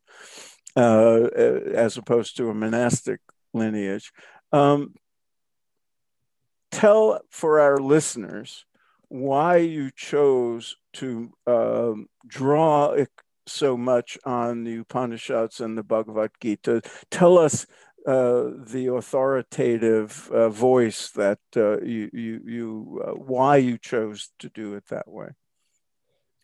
uh, 0.75 1.29
as 1.73 1.97
opposed 1.97 2.35
to 2.35 2.49
a 2.49 2.53
monastic 2.53 3.21
lineage 3.53 4.11
um, 4.51 4.93
tell 6.75 7.21
for 7.29 7.59
our 7.61 7.77
listeners 7.77 8.65
why 9.07 9.57
you 9.57 9.91
chose 9.95 10.75
to 10.91 11.31
um, 11.47 12.07
draw 12.27 12.95
so 13.47 13.77
much 13.77 14.17
on 14.25 14.63
the 14.65 14.77
Upanishads 14.77 15.61
and 15.61 15.77
the 15.77 15.83
Bhagavad 15.83 16.31
Gita. 16.41 16.81
Tell 17.11 17.37
us 17.37 17.65
uh, 18.05 18.49
the 18.57 18.87
authoritative 18.93 20.29
uh, 20.31 20.49
voice 20.49 21.11
that 21.11 21.39
uh, 21.55 21.79
you 21.81 22.09
you, 22.13 22.41
you 22.45 23.03
uh, 23.07 23.11
why 23.11 23.57
you 23.57 23.77
chose 23.77 24.29
to 24.39 24.49
do 24.49 24.75
it 24.75 24.85
that 24.89 25.07
way. 25.07 25.29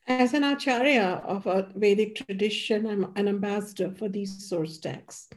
As 0.08 0.34
an 0.34 0.44
acharya 0.44 1.22
of 1.26 1.46
a 1.46 1.68
Vedic 1.76 2.16
tradition, 2.16 2.88
I'm 2.88 3.12
an 3.16 3.28
ambassador 3.28 3.92
for 3.92 4.10
these 4.10 4.48
source 4.50 4.78
texts. 4.80 5.30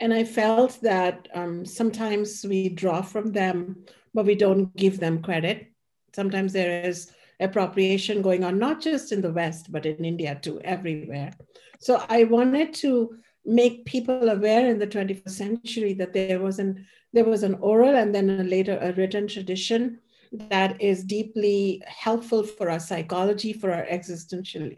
And 0.00 0.14
I 0.14 0.24
felt 0.24 0.80
that 0.82 1.28
um, 1.34 1.64
sometimes 1.64 2.44
we 2.48 2.68
draw 2.68 3.02
from 3.02 3.32
them, 3.32 3.84
but 4.14 4.26
we 4.26 4.34
don't 4.34 4.74
give 4.76 5.00
them 5.00 5.22
credit. 5.22 5.72
Sometimes 6.14 6.52
there 6.52 6.84
is 6.84 7.12
appropriation 7.40 8.22
going 8.22 8.44
on, 8.44 8.58
not 8.58 8.80
just 8.80 9.12
in 9.12 9.20
the 9.20 9.32
West, 9.32 9.70
but 9.70 9.86
in 9.86 10.04
India 10.04 10.38
too, 10.40 10.60
everywhere. 10.62 11.32
So 11.80 12.04
I 12.08 12.24
wanted 12.24 12.74
to 12.74 13.16
make 13.44 13.86
people 13.86 14.28
aware 14.28 14.68
in 14.68 14.78
the 14.78 14.86
21st 14.86 15.30
century 15.30 15.94
that 15.94 16.12
there 16.12 16.40
was 16.40 16.58
an 16.58 16.86
there 17.14 17.24
was 17.24 17.42
an 17.42 17.54
oral 17.54 17.96
and 17.96 18.14
then 18.14 18.28
a 18.28 18.44
later 18.44 18.78
a 18.82 18.92
written 18.92 19.26
tradition 19.26 19.98
that 20.32 20.80
is 20.80 21.04
deeply 21.04 21.82
helpful 21.86 22.42
for 22.42 22.68
our 22.68 22.78
psychology, 22.78 23.54
for 23.54 23.72
our 23.72 23.86
existential 23.88 24.70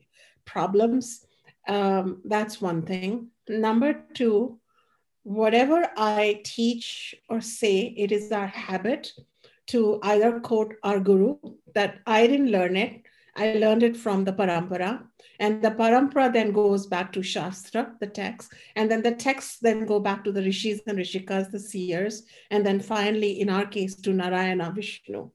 problems. 0.45 1.27
Um, 1.67 2.21
that's 2.25 2.61
one 2.61 2.83
thing. 2.83 3.31
Number 3.49 4.05
two, 4.15 4.61
whatever 5.23 5.89
I 5.97 6.41
teach 6.45 7.15
or 7.29 7.41
say, 7.41 7.95
it 7.97 8.13
is 8.13 8.33
our 8.33 8.47
habit 8.47 9.13
to 9.69 10.01
either 10.03 10.41
quote 10.41 10.75
our 10.83 10.99
guru 10.99 11.37
that 11.75 12.01
I 12.07 12.27
didn't 12.27 12.51
learn 12.51 12.77
it, 12.77 13.03
I 13.37 13.55
learned 13.55 13.83
it 13.83 13.97
from 13.97 14.25
the 14.25 14.33
parampara. 14.33 15.05
And 15.39 15.63
the 15.63 15.71
parampara 15.71 16.33
then 16.33 16.53
goes 16.53 16.87
back 16.87 17.13
to 17.13 17.23
Shastra, 17.23 17.95
the 18.01 18.07
text. 18.07 18.53
And 18.77 18.91
then 18.91 19.03
the 19.03 19.15
texts 19.15 19.59
then 19.61 19.87
go 19.87 20.01
back 20.01 20.25
to 20.25 20.33
the 20.33 20.43
rishis 20.43 20.81
and 20.87 20.99
rishikas, 20.99 21.51
the 21.51 21.61
seers. 21.61 22.25
And 22.51 22.67
then 22.67 22.81
finally, 22.81 23.41
in 23.41 23.49
our 23.49 23.65
case, 23.65 23.95
to 24.03 24.13
Narayana 24.13 24.73
Vishnu. 24.75 25.31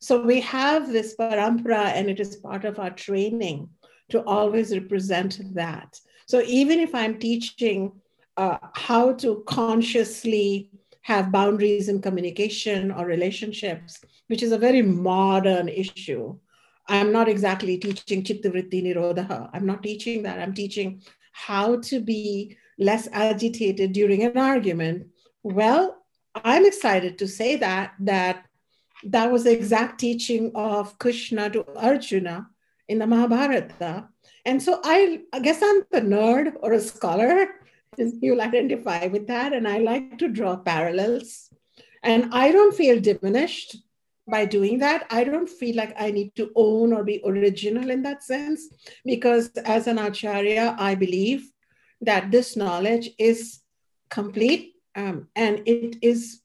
So 0.00 0.22
we 0.22 0.40
have 0.40 0.90
this 0.90 1.14
parampara, 1.16 1.92
and 1.94 2.10
it 2.10 2.20
is 2.20 2.36
part 2.36 2.64
of 2.64 2.78
our 2.78 2.90
training 2.90 3.68
to 4.10 4.22
always 4.24 4.72
represent 4.72 5.40
that. 5.54 5.98
So 6.26 6.42
even 6.46 6.80
if 6.80 6.94
I'm 6.94 7.18
teaching 7.18 7.92
uh, 8.36 8.58
how 8.74 9.12
to 9.12 9.42
consciously 9.46 10.70
have 11.02 11.30
boundaries 11.30 11.88
in 11.88 12.00
communication 12.00 12.90
or 12.90 13.04
relationships, 13.06 14.02
which 14.28 14.42
is 14.42 14.52
a 14.52 14.58
very 14.58 14.82
modern 14.82 15.68
issue, 15.68 16.36
I'm 16.88 17.12
not 17.12 17.28
exactly 17.28 17.78
teaching 17.78 18.22
Chittavritti 18.22 18.82
Nirodha. 18.82 19.50
I'm 19.52 19.66
not 19.66 19.82
teaching 19.82 20.22
that. 20.24 20.38
I'm 20.38 20.54
teaching 20.54 21.02
how 21.32 21.80
to 21.80 22.00
be 22.00 22.56
less 22.78 23.08
agitated 23.12 23.92
during 23.92 24.22
an 24.22 24.36
argument. 24.36 25.06
Well, 25.42 25.96
I'm 26.34 26.66
excited 26.66 27.18
to 27.18 27.28
say 27.28 27.56
that 27.56 27.94
that 28.00 28.46
that 29.04 29.30
was 29.30 29.44
the 29.44 29.52
exact 29.52 30.00
teaching 30.00 30.50
of 30.54 30.98
Krishna 30.98 31.50
to 31.50 31.66
Arjuna 31.76 32.48
in 32.88 32.98
the 32.98 33.06
Mahabharata. 33.06 34.08
And 34.46 34.62
so 34.62 34.80
I, 34.84 35.20
I 35.32 35.40
guess 35.40 35.60
I'm 35.62 35.84
the 35.90 36.00
nerd 36.00 36.54
or 36.60 36.72
a 36.72 36.80
scholar. 36.80 37.48
You'll 37.98 38.40
identify 38.40 39.06
with 39.06 39.26
that. 39.28 39.52
And 39.52 39.66
I 39.66 39.78
like 39.78 40.18
to 40.18 40.28
draw 40.28 40.56
parallels. 40.56 41.50
And 42.02 42.32
I 42.32 42.52
don't 42.52 42.74
feel 42.74 43.00
diminished 43.00 43.76
by 44.26 44.46
doing 44.46 44.78
that, 44.78 45.06
I 45.10 45.24
don't 45.24 45.48
feel 45.48 45.76
like 45.76 45.94
I 45.98 46.10
need 46.10 46.34
to 46.36 46.50
own 46.56 46.92
or 46.92 47.04
be 47.04 47.20
original 47.24 47.90
in 47.90 48.02
that 48.02 48.22
sense, 48.22 48.68
because 49.04 49.50
as 49.64 49.86
an 49.86 49.98
acharya, 49.98 50.76
I 50.78 50.94
believe 50.94 51.50
that 52.00 52.30
this 52.30 52.56
knowledge 52.56 53.10
is 53.18 53.60
complete 54.08 54.74
um, 54.96 55.28
and 55.36 55.62
it 55.66 55.96
is, 56.00 56.40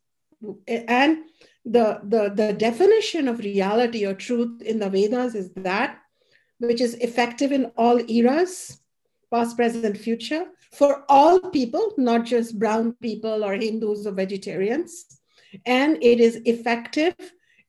and 0.68 1.20
the, 1.64 2.02
the, 2.04 2.34
the 2.36 2.54
definition 2.54 3.28
of 3.28 3.40
reality 3.40 4.06
or 4.06 4.14
truth 4.14 4.62
in 4.62 4.80
the 4.80 4.90
Vedas 4.90 5.36
is 5.36 5.52
that 5.56 6.00
which 6.60 6.82
is 6.82 6.96
effective 6.96 7.54
in 7.54 7.72
all 7.78 8.02
eras, 8.10 8.82
past, 9.32 9.56
present, 9.56 9.98
future, 9.98 10.46
for 10.72 11.04
all 11.10 11.40
people, 11.40 11.94
not 11.98 12.26
just 12.26 12.60
brown 12.60 12.94
people 13.02 13.44
or 13.44 13.56
Hindus 13.56 14.06
or 14.06 14.12
vegetarians. 14.12 15.06
And 15.66 15.98
it 16.02 16.20
is 16.20 16.42
effective 16.46 17.16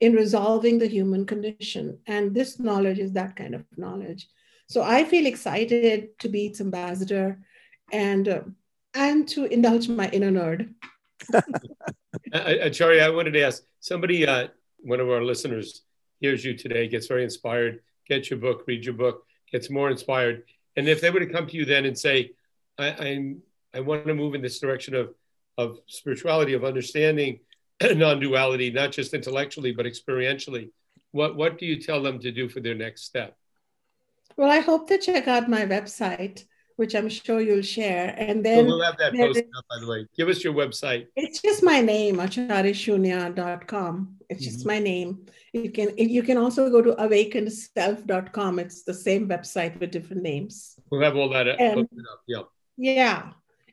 in 0.01 0.13
resolving 0.15 0.79
the 0.79 0.87
human 0.87 1.25
condition. 1.27 1.99
And 2.07 2.35
this 2.35 2.59
knowledge 2.59 2.99
is 2.99 3.13
that 3.13 3.37
kind 3.37 3.55
of 3.55 3.65
knowledge. 3.77 4.29
So 4.67 4.83
I 4.83 5.05
feel 5.05 5.27
excited 5.27 6.19
to 6.21 6.29
be 6.29 6.47
its 6.47 6.61
ambassador 6.61 7.41
and 7.93 8.29
uh, 8.29 8.43
and 8.95 9.27
to 9.29 9.45
indulge 9.45 9.89
my 9.89 10.09
inner 10.11 10.31
nerd. 10.31 10.75
Acharya, 12.33 13.05
I 13.05 13.11
wanted 13.11 13.33
to 13.33 13.43
ask 13.43 13.63
somebody, 13.81 14.27
uh, 14.27 14.49
one 14.79 15.01
of 15.01 15.09
our 15.09 15.23
listeners 15.23 15.83
hears 16.21 16.45
you 16.45 16.57
today, 16.57 16.89
gets 16.89 17.07
very 17.07 17.25
inspired, 17.25 17.81
gets 18.09 18.31
your 18.31 18.39
book, 18.39 18.65
read 18.67 18.85
your 18.85 18.95
book, 18.95 19.25
gets 19.51 19.71
more 19.71 19.91
inspired. 19.91 20.45
And 20.77 20.89
if 20.89 21.01
they 21.01 21.11
were 21.11 21.21
to 21.21 21.27
come 21.27 21.47
to 21.47 21.57
you 21.57 21.65
then 21.65 21.85
and 21.85 21.99
say, 21.99 22.33
I, 22.81 23.09
I'm, 23.09 23.43
I 23.75 23.81
want 23.81 24.07
to 24.07 24.15
move 24.15 24.35
in 24.35 24.43
this 24.43 24.59
direction 24.59 24.95
of, 24.95 25.15
of 25.59 25.79
spirituality, 25.87 26.55
of 26.55 26.65
understanding 26.65 27.41
non-duality, 27.83 28.71
not 28.71 28.93
just 28.93 29.15
intellectually 29.15 29.73
but 29.73 29.87
experientially. 29.87 30.71
What 31.13 31.37
what 31.37 31.59
do 31.59 31.67
you 31.67 31.81
tell 31.81 32.03
them 32.03 32.21
to 32.21 32.31
do 32.31 32.49
for 32.49 32.61
their 32.61 32.75
next 32.75 33.05
step? 33.05 33.37
Well, 34.37 34.51
I 34.51 34.61
hope 34.61 34.89
they 34.89 34.99
check 34.99 35.27
out 35.27 35.49
my 35.49 35.67
website, 35.67 36.45
which 36.77 36.95
I'm 36.95 37.09
sure 37.09 37.41
you'll 37.41 37.63
share, 37.63 38.15
and 38.17 38.45
then 38.45 38.67
we'll 38.67 38.83
have 38.83 38.97
that 38.99 39.15
posted 39.15 39.49
up. 39.57 39.65
By 39.69 39.81
the 39.81 39.91
way, 39.91 40.07
give 40.17 40.29
us 40.29 40.45
your 40.45 40.55
website. 40.55 41.09
It's 41.17 41.43
just 41.43 41.65
my 41.65 41.81
name, 41.81 42.17
acharyashunya.com. 42.17 44.17
It's 44.29 44.45
just 44.45 44.61
mm-hmm. 44.61 44.69
my 44.69 44.79
name. 44.79 45.27
You 45.53 45.73
can 45.73 45.99
you 45.99 46.23
can 46.23 46.37
also 46.37 46.71
go 46.71 46.81
to 46.81 46.93
awakenedself.com. 46.93 48.59
It's 48.61 48.85
the 48.85 48.95
same 48.95 49.29
website 49.29 49.81
with 49.81 49.91
different 49.91 50.23
names. 50.23 50.79
We'll 50.91 51.03
have 51.03 51.17
all 51.17 51.29
that 51.31 51.49
and, 51.49 51.81
up. 51.81 51.89
Yep. 52.29 52.47
Yeah. 52.81 53.33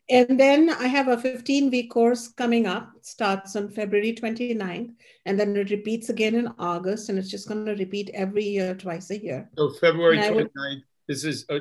And 0.10 0.38
then 0.40 0.70
I 0.70 0.88
have 0.88 1.08
a 1.08 1.18
15 1.18 1.70
week 1.70 1.92
course 1.92 2.28
coming 2.28 2.66
up, 2.66 2.92
starts 3.02 3.56
on 3.56 3.70
February 3.70 4.14
29th, 4.14 4.94
and 5.26 5.40
then 5.40 5.56
it 5.56 5.70
repeats 5.70 6.10
again 6.10 6.36
in 6.36 6.54
August, 6.60 7.08
and 7.08 7.18
it's 7.18 7.30
just 7.30 7.48
going 7.48 7.66
to 7.66 7.76
repeat 7.76 8.12
every 8.14 8.44
year, 8.44 8.76
twice 8.76 9.10
a 9.12 9.18
year. 9.18 9.50
So 9.58 9.70
February 9.70 10.18
29th, 10.18 10.36
will, 10.36 10.82
this 11.08 11.24
is 11.24 11.46
uh, 11.50 11.60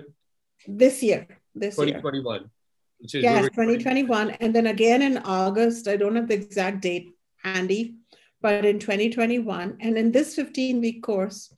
this 0.66 1.02
year, 1.02 1.26
this 1.54 1.76
2021. 1.76 2.40
Year. 2.40 2.50
Which 2.98 3.14
is 3.14 3.22
yes, 3.22 3.44
2021. 3.50 4.30
And 4.30 4.54
then 4.54 4.66
again 4.66 5.02
in 5.02 5.18
August, 5.18 5.86
I 5.86 5.96
don't 5.96 6.16
have 6.16 6.28
the 6.28 6.34
exact 6.34 6.80
date 6.80 7.12
handy, 7.44 7.96
but 8.40 8.64
in 8.64 8.80
2021. 8.80 9.76
And 9.80 9.98
in 9.98 10.10
this 10.10 10.34
15 10.34 10.80
week 10.80 11.02
course, 11.02 11.52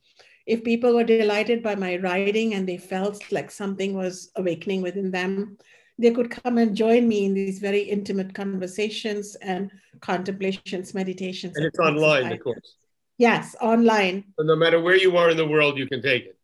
if 0.45 0.63
people 0.63 0.95
were 0.95 1.03
delighted 1.03 1.61
by 1.61 1.75
my 1.75 1.97
writing 1.97 2.55
and 2.55 2.67
they 2.67 2.77
felt 2.77 3.31
like 3.31 3.51
something 3.51 3.93
was 3.93 4.31
awakening 4.35 4.81
within 4.81 5.11
them, 5.11 5.57
they 5.99 6.11
could 6.11 6.31
come 6.31 6.57
and 6.57 6.75
join 6.75 7.07
me 7.07 7.25
in 7.25 7.33
these 7.33 7.59
very 7.59 7.81
intimate 7.81 8.33
conversations 8.33 9.35
and 9.41 9.69
contemplations, 9.99 10.93
meditations. 10.93 11.55
And 11.57 11.65
it's 11.65 11.77
online, 11.77 12.31
of 12.31 12.39
course. 12.39 12.77
Yes, 13.17 13.55
online. 13.61 14.23
So 14.39 14.45
no 14.45 14.55
matter 14.55 14.79
where 14.79 14.95
you 14.95 15.17
are 15.17 15.29
in 15.29 15.37
the 15.37 15.45
world, 15.47 15.77
you 15.77 15.87
can 15.87 16.01
take 16.01 16.23
it. 16.25 16.35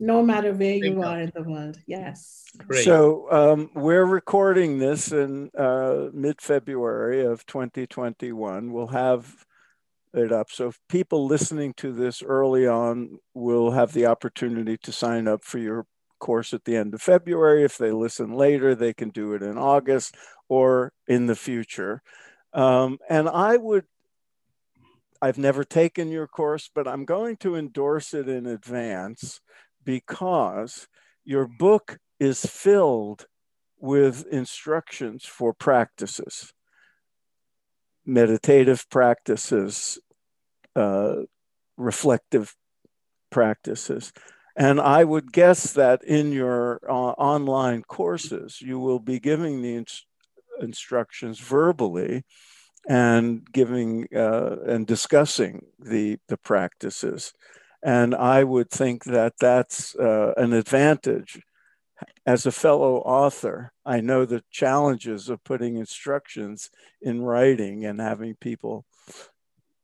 no 0.00 0.22
matter 0.22 0.52
where 0.52 0.74
you 0.74 1.02
are 1.02 1.20
in 1.20 1.32
the 1.34 1.42
world. 1.42 1.76
Yes. 1.86 2.44
Great. 2.66 2.84
So 2.84 3.30
um, 3.30 3.70
we're 3.74 4.06
recording 4.06 4.78
this 4.78 5.12
in 5.12 5.50
uh, 5.56 6.08
mid-February 6.12 7.24
of 7.24 7.44
2021. 7.46 8.72
We'll 8.72 8.86
have 8.88 9.44
it 10.14 10.32
up. 10.32 10.50
So 10.50 10.68
if 10.68 10.78
people 10.88 11.26
listening 11.26 11.74
to 11.74 11.92
this 11.92 12.22
early 12.22 12.66
on 12.66 13.18
will 13.34 13.70
have 13.72 13.92
the 13.92 14.06
opportunity 14.06 14.76
to 14.78 14.90
sign 14.92 15.28
up 15.28 15.44
for 15.44 15.58
your 15.58 15.86
course 16.20 16.54
at 16.54 16.64
the 16.64 16.76
end 16.76 16.94
of 16.94 17.02
February. 17.02 17.64
If 17.64 17.76
they 17.78 17.90
listen 17.90 18.32
later, 18.32 18.74
they 18.74 18.92
can 18.92 19.10
do 19.10 19.34
it 19.34 19.42
in 19.42 19.58
August 19.58 20.14
or 20.48 20.92
in 21.08 21.26
the 21.26 21.34
future. 21.34 22.02
Um, 22.52 22.98
and 23.08 23.28
I 23.28 23.56
would 23.56 23.84
I've 25.22 25.38
never 25.38 25.64
taken 25.64 26.08
your 26.08 26.26
course, 26.26 26.70
but 26.74 26.88
I'm 26.88 27.04
going 27.04 27.36
to 27.38 27.54
endorse 27.54 28.14
it 28.14 28.28
in 28.28 28.46
advance 28.46 29.40
because 29.84 30.88
your 31.24 31.46
book 31.46 31.98
is 32.18 32.44
filled 32.44 33.26
with 33.78 34.26
instructions 34.30 35.24
for 35.24 35.52
practices, 35.52 36.52
meditative 38.06 38.88
practices, 38.88 39.98
uh, 40.74 41.16
reflective 41.76 42.54
practices. 43.30 44.12
And 44.56 44.80
I 44.80 45.04
would 45.04 45.32
guess 45.32 45.72
that 45.74 46.02
in 46.04 46.32
your 46.32 46.80
uh, 46.88 46.92
online 46.92 47.82
courses, 47.82 48.60
you 48.60 48.78
will 48.78 48.98
be 48.98 49.20
giving 49.20 49.62
the 49.62 49.76
ins- 49.76 50.06
instructions 50.60 51.38
verbally 51.38 52.24
and 52.88 53.46
giving 53.52 54.08
uh, 54.14 54.56
and 54.66 54.86
discussing 54.86 55.66
the 55.78 56.18
the 56.28 56.36
practices. 56.38 57.32
And 57.82 58.14
i 58.14 58.44
would 58.44 58.70
think 58.70 59.04
that 59.04 59.34
that's 59.38 59.94
uh, 59.96 60.32
an 60.36 60.52
advantage. 60.52 61.40
As 62.26 62.46
a 62.46 62.52
fellow 62.52 62.96
author 62.98 63.72
i 63.84 64.00
know 64.00 64.24
the 64.24 64.42
challenges 64.50 65.28
of 65.28 65.44
putting 65.44 65.76
instructions 65.76 66.70
in 67.02 67.22
writing 67.22 67.84
and 67.84 68.00
having 68.00 68.36
people 68.36 68.84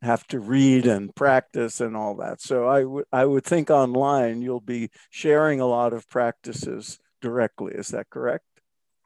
have 0.02 0.26
to 0.26 0.38
read 0.38 0.87
and 0.87 1.14
practice 1.14 1.80
and 1.80 1.96
all 1.96 2.16
that 2.16 2.40
so 2.40 2.66
i 2.66 2.85
would 2.85 3.04
i 3.12 3.24
would 3.24 3.44
think 3.44 3.70
online 3.70 4.42
you'll 4.42 4.61
be 4.61 4.90
sharing 5.11 5.61
a 5.61 5.66
lot 5.66 5.92
of 5.92 6.09
practices 6.09 6.98
directly 7.20 7.72
is 7.74 7.88
that 7.88 8.09
correct 8.11 8.44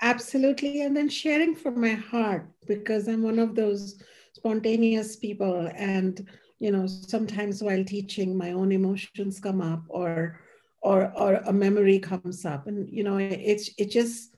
Absolutely. 0.03 0.83
And 0.83 0.97
then 0.97 1.09
sharing 1.09 1.55
from 1.55 1.81
my 1.81 1.93
heart 1.93 2.49
because 2.67 3.07
I'm 3.07 3.23
one 3.23 3.39
of 3.39 3.55
those 3.55 4.03
spontaneous 4.33 5.17
people. 5.17 5.71
And, 5.75 6.27
you 6.59 6.73
know, 6.73 6.87
sometimes 6.87 7.63
while 7.63 7.85
teaching, 7.85 8.37
my 8.37 8.53
own 8.53 8.73
emotions 8.73 9.41
come 9.41 9.61
up 9.61 9.83
or, 9.89 10.41
or, 10.81 11.13
or 11.17 11.35
a 11.35 11.53
memory 11.53 11.99
comes 11.99 12.47
up. 12.47 12.67
And, 12.67 12.89
you 12.89 13.05
know, 13.05 13.19
it's, 13.19 13.71
it 13.77 13.91
just, 13.91 14.35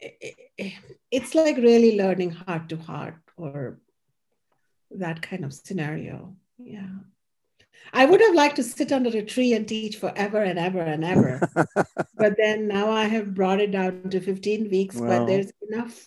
it's 0.00 1.34
like 1.34 1.56
really 1.56 1.96
learning 1.96 2.30
heart 2.30 2.68
to 2.70 2.76
heart 2.76 3.16
or 3.36 3.78
that 4.90 5.22
kind 5.22 5.44
of 5.44 5.52
scenario. 5.52 6.34
Yeah. 6.58 6.88
I 7.92 8.04
would 8.04 8.20
have 8.20 8.34
liked 8.34 8.56
to 8.56 8.62
sit 8.62 8.92
under 8.92 9.10
a 9.10 9.22
tree 9.22 9.54
and 9.54 9.66
teach 9.66 9.96
forever 9.96 10.42
and 10.42 10.58
ever 10.58 10.80
and 10.80 11.04
ever. 11.04 11.48
but 12.16 12.36
then 12.36 12.68
now 12.68 12.90
I 12.90 13.04
have 13.04 13.34
brought 13.34 13.60
it 13.60 13.70
down 13.70 14.10
to 14.10 14.20
15 14.20 14.68
weeks, 14.70 14.96
well, 14.96 15.20
but 15.20 15.26
there's 15.26 15.52
enough 15.70 16.06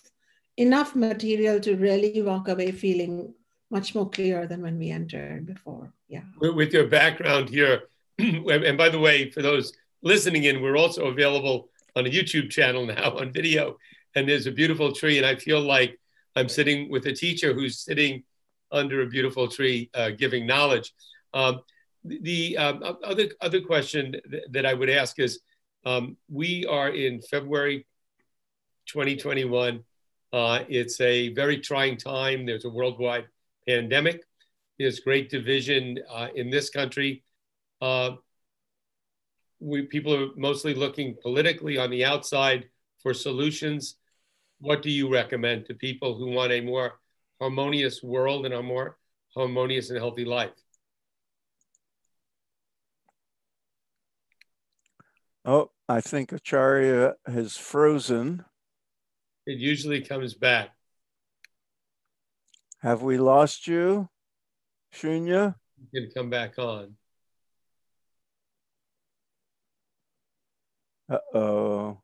enough 0.58 0.94
material 0.94 1.58
to 1.58 1.76
really 1.76 2.20
walk 2.20 2.46
away 2.46 2.70
feeling 2.70 3.34
much 3.70 3.94
more 3.94 4.08
clear 4.08 4.46
than 4.46 4.60
when 4.60 4.78
we 4.78 4.90
entered 4.90 5.46
before. 5.46 5.92
Yeah. 6.08 6.24
With 6.40 6.74
your 6.74 6.86
background 6.86 7.48
here, 7.48 7.84
and 8.18 8.76
by 8.76 8.90
the 8.90 8.98
way, 8.98 9.30
for 9.30 9.40
those 9.40 9.72
listening 10.02 10.44
in, 10.44 10.60
we're 10.60 10.76
also 10.76 11.06
available 11.06 11.70
on 11.96 12.06
a 12.06 12.10
YouTube 12.10 12.50
channel 12.50 12.86
now 12.86 13.16
on 13.18 13.32
video. 13.32 13.78
And 14.14 14.28
there's 14.28 14.46
a 14.46 14.52
beautiful 14.52 14.92
tree, 14.92 15.16
and 15.16 15.26
I 15.26 15.36
feel 15.36 15.60
like 15.60 15.98
I'm 16.36 16.48
sitting 16.48 16.90
with 16.90 17.06
a 17.06 17.14
teacher 17.14 17.54
who's 17.54 17.78
sitting 17.78 18.24
under 18.72 19.02
a 19.02 19.06
beautiful 19.06 19.46
tree, 19.48 19.90
uh, 19.94 20.10
giving 20.10 20.46
knowledge. 20.46 20.92
Um, 21.34 21.60
the 22.04 22.56
um, 22.56 22.82
other 23.04 23.28
other 23.40 23.60
question 23.60 24.16
th- 24.28 24.44
that 24.50 24.66
I 24.66 24.74
would 24.74 24.90
ask 24.90 25.18
is, 25.18 25.40
um, 25.84 26.16
we 26.28 26.66
are 26.66 26.88
in 26.88 27.20
February 27.22 27.86
2021. 28.86 29.84
Uh, 30.32 30.64
it's 30.68 31.00
a 31.00 31.28
very 31.34 31.58
trying 31.58 31.96
time. 31.96 32.46
There's 32.46 32.64
a 32.64 32.70
worldwide 32.70 33.26
pandemic. 33.68 34.24
There's 34.78 35.00
great 35.00 35.30
division 35.30 35.98
uh, 36.10 36.28
in 36.34 36.50
this 36.50 36.70
country. 36.70 37.22
Uh, 37.80 38.12
we 39.60 39.82
people 39.82 40.14
are 40.14 40.28
mostly 40.36 40.74
looking 40.74 41.16
politically 41.22 41.78
on 41.78 41.90
the 41.90 42.04
outside 42.04 42.68
for 43.00 43.14
solutions. 43.14 43.96
What 44.58 44.82
do 44.82 44.90
you 44.90 45.12
recommend 45.12 45.66
to 45.66 45.74
people 45.74 46.16
who 46.16 46.30
want 46.30 46.52
a 46.52 46.60
more 46.60 46.94
harmonious 47.40 48.02
world 48.02 48.46
and 48.46 48.54
a 48.54 48.62
more 48.62 48.98
harmonious 49.34 49.90
and 49.90 49.98
healthy 49.98 50.24
life? 50.24 50.50
Oh, 55.44 55.70
I 55.88 56.00
think 56.00 56.32
Acharya 56.32 57.14
has 57.26 57.56
frozen. 57.56 58.44
It 59.46 59.58
usually 59.58 60.00
comes 60.02 60.34
back. 60.34 60.70
Have 62.80 63.02
we 63.02 63.18
lost 63.18 63.66
you, 63.66 64.08
Shunya? 64.94 65.54
You 65.92 66.02
can 66.02 66.10
come 66.14 66.30
back 66.30 66.58
on. 66.58 66.96
Uh 71.08 71.18
oh. 71.34 71.98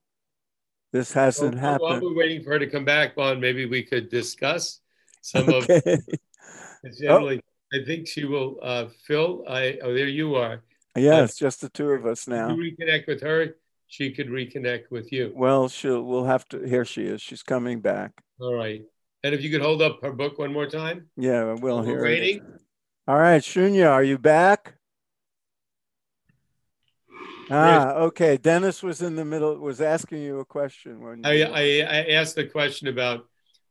This 0.93 1.12
hasn't 1.12 1.55
well, 1.55 1.62
happened. 1.62 2.03
While 2.03 2.11
we're 2.11 2.17
waiting 2.17 2.43
for 2.43 2.51
her 2.51 2.59
to 2.59 2.67
come 2.67 2.85
back 2.85 3.12
on, 3.17 3.41
maybe 3.41 3.67
we 3.67 3.83
could 3.83 4.09
discuss 4.09 4.81
some 5.23 5.49
okay. 5.49 5.83
of. 5.87 6.95
Generally, 6.99 7.43
oh. 7.43 7.79
I 7.79 7.85
think 7.85 8.07
she 8.07 8.25
will. 8.25 8.59
Uh, 8.63 8.87
Phil, 9.07 9.45
I 9.49 9.79
oh 9.83 9.93
there 9.95 10.09
you 10.09 10.37
are. 10.37 10.63
Yeah, 10.97 11.23
it's 11.23 11.37
just 11.37 11.61
the 11.61 11.69
two 11.69 11.91
of 11.91 12.07
us 12.07 12.27
now. 12.27 12.49
You 12.55 12.73
reconnect 12.73 13.07
with 13.07 13.21
her, 13.23 13.57
she 13.87 14.13
could 14.13 14.29
reconnect 14.29 14.91
with 14.91 15.13
you. 15.13 15.33
Well, 15.35 15.69
she'll 15.69 16.03
we'll 16.03 16.25
have 16.25 16.47
to 16.49 16.63
here 16.63 16.85
she 16.85 17.03
is. 17.03 17.23
She's 17.23 17.43
coming 17.43 17.81
back. 17.81 18.13
All 18.41 18.55
right. 18.55 18.83
And 19.25 19.35
if 19.35 19.43
you 19.43 19.51
could 19.51 19.63
hold 19.63 19.83
up 19.83 20.01
her 20.03 20.13
book 20.13 20.39
one 20.39 20.53
more 20.53 20.67
time. 20.67 21.09
Yeah, 21.17 21.55
we'll 21.55 21.83
hear 21.83 22.03
waiting. 22.03 22.41
All 23.09 23.19
right, 23.19 23.43
Shunya, 23.43 23.91
are 23.91 24.05
you 24.05 24.19
back? 24.19 24.75
Ah, 27.51 27.95
okay. 27.95 28.37
Dennis 28.37 28.83
was 28.83 29.01
in 29.01 29.17
the 29.17 29.25
middle, 29.25 29.57
was 29.57 29.81
asking 29.81 30.23
you 30.23 30.41
a 30.41 30.45
question. 30.45 31.01
When 31.01 31.25
I, 31.25 31.43
I, 31.43 31.61
I, 31.81 32.11
asked 32.11 32.35
the 32.37 32.45
question 32.45 32.89
about 32.89 33.27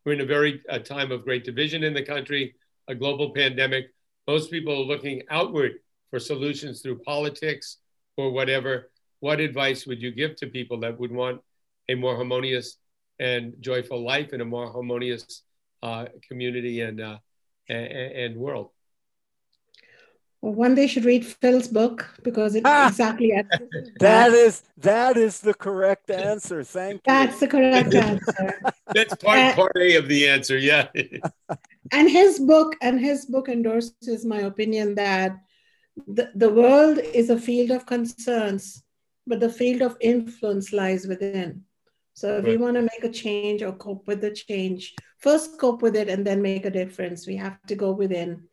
we're 0.07 0.13
in 0.13 0.21
a 0.21 0.25
very 0.25 0.61
a 0.69 0.79
time 0.79 1.11
of 1.11 1.25
great 1.25 1.43
division 1.43 1.83
in 1.83 1.93
the 1.93 2.01
country, 2.01 2.55
a 2.87 2.95
global 2.95 3.33
pandemic. 3.33 3.87
Most 4.25 4.49
people 4.49 4.71
are 4.71 4.85
looking 4.85 5.21
outward 5.29 5.73
for 6.09 6.17
solutions 6.17 6.81
through 6.81 6.99
politics 6.99 7.79
or 8.15 8.31
whatever, 8.31 8.89
what 9.19 9.41
advice 9.41 9.85
would 9.85 10.01
you 10.01 10.11
give 10.11 10.37
to 10.37 10.47
people 10.47 10.79
that 10.79 10.97
would 10.97 11.11
want 11.11 11.41
a 11.89 11.95
more 11.95 12.15
harmonious 12.15 12.77
and 13.19 13.53
joyful 13.59 14.01
life 14.01 14.31
in 14.31 14.39
a 14.39 14.45
more 14.45 14.71
harmonious 14.71 15.43
uh, 15.83 16.05
community 16.25 16.79
and, 16.79 17.01
uh, 17.01 17.17
and, 17.67 17.87
and 17.87 18.37
world? 18.37 18.69
Well, 20.41 20.53
one 20.53 20.75
day 20.75 20.85
should 20.85 21.05
read 21.05 21.25
Phil's 21.25 21.67
book 21.67 22.07
because 22.23 22.53
it 22.53 22.61
ah, 22.65 22.89
exactly 22.89 23.33
that 23.99 24.31
is 24.33 24.63
that 24.77 25.17
is 25.17 25.39
the 25.39 25.53
correct 25.53 26.11
answer. 26.11 26.63
Thank 26.63 27.03
That's 27.03 27.25
you. 27.25 27.27
That's 27.27 27.39
the 27.39 27.47
correct 27.47 27.93
answer. 27.95 28.61
That's 28.93 29.15
part 29.15 29.37
and, 29.37 29.55
part 29.55 29.77
A 29.77 29.95
of 29.95 30.07
the 30.07 30.27
answer. 30.27 30.57
Yeah. 30.57 30.89
and 31.91 32.09
his 32.09 32.39
book 32.39 32.75
and 32.81 32.99
his 32.99 33.25
book 33.25 33.49
endorses 33.49 34.25
my 34.25 34.41
opinion 34.41 34.95
that 34.95 35.37
the, 36.07 36.31
the 36.35 36.49
world 36.49 36.99
is 36.99 37.31
a 37.31 37.39
field 37.39 37.71
of 37.71 37.87
concerns, 37.87 38.83
but 39.25 39.39
the 39.39 39.49
field 39.49 39.81
of 39.81 39.97
influence 39.99 40.71
lies 40.71 41.07
within. 41.07 41.63
So 42.13 42.37
if 42.37 42.45
right. 42.45 42.51
we 42.51 42.57
want 42.57 42.75
to 42.75 42.81
make 42.81 43.03
a 43.03 43.09
change 43.11 43.63
or 43.63 43.71
cope 43.73 44.07
with 44.07 44.21
the 44.21 44.31
change, 44.31 44.93
first 45.19 45.59
cope 45.59 45.81
with 45.81 45.95
it 45.95 46.09
and 46.09 46.25
then 46.25 46.41
make 46.41 46.65
a 46.65 46.71
difference. 46.71 47.25
We 47.25 47.35
have 47.37 47.61
to 47.67 47.75
go 47.75 47.91
within 47.91 48.43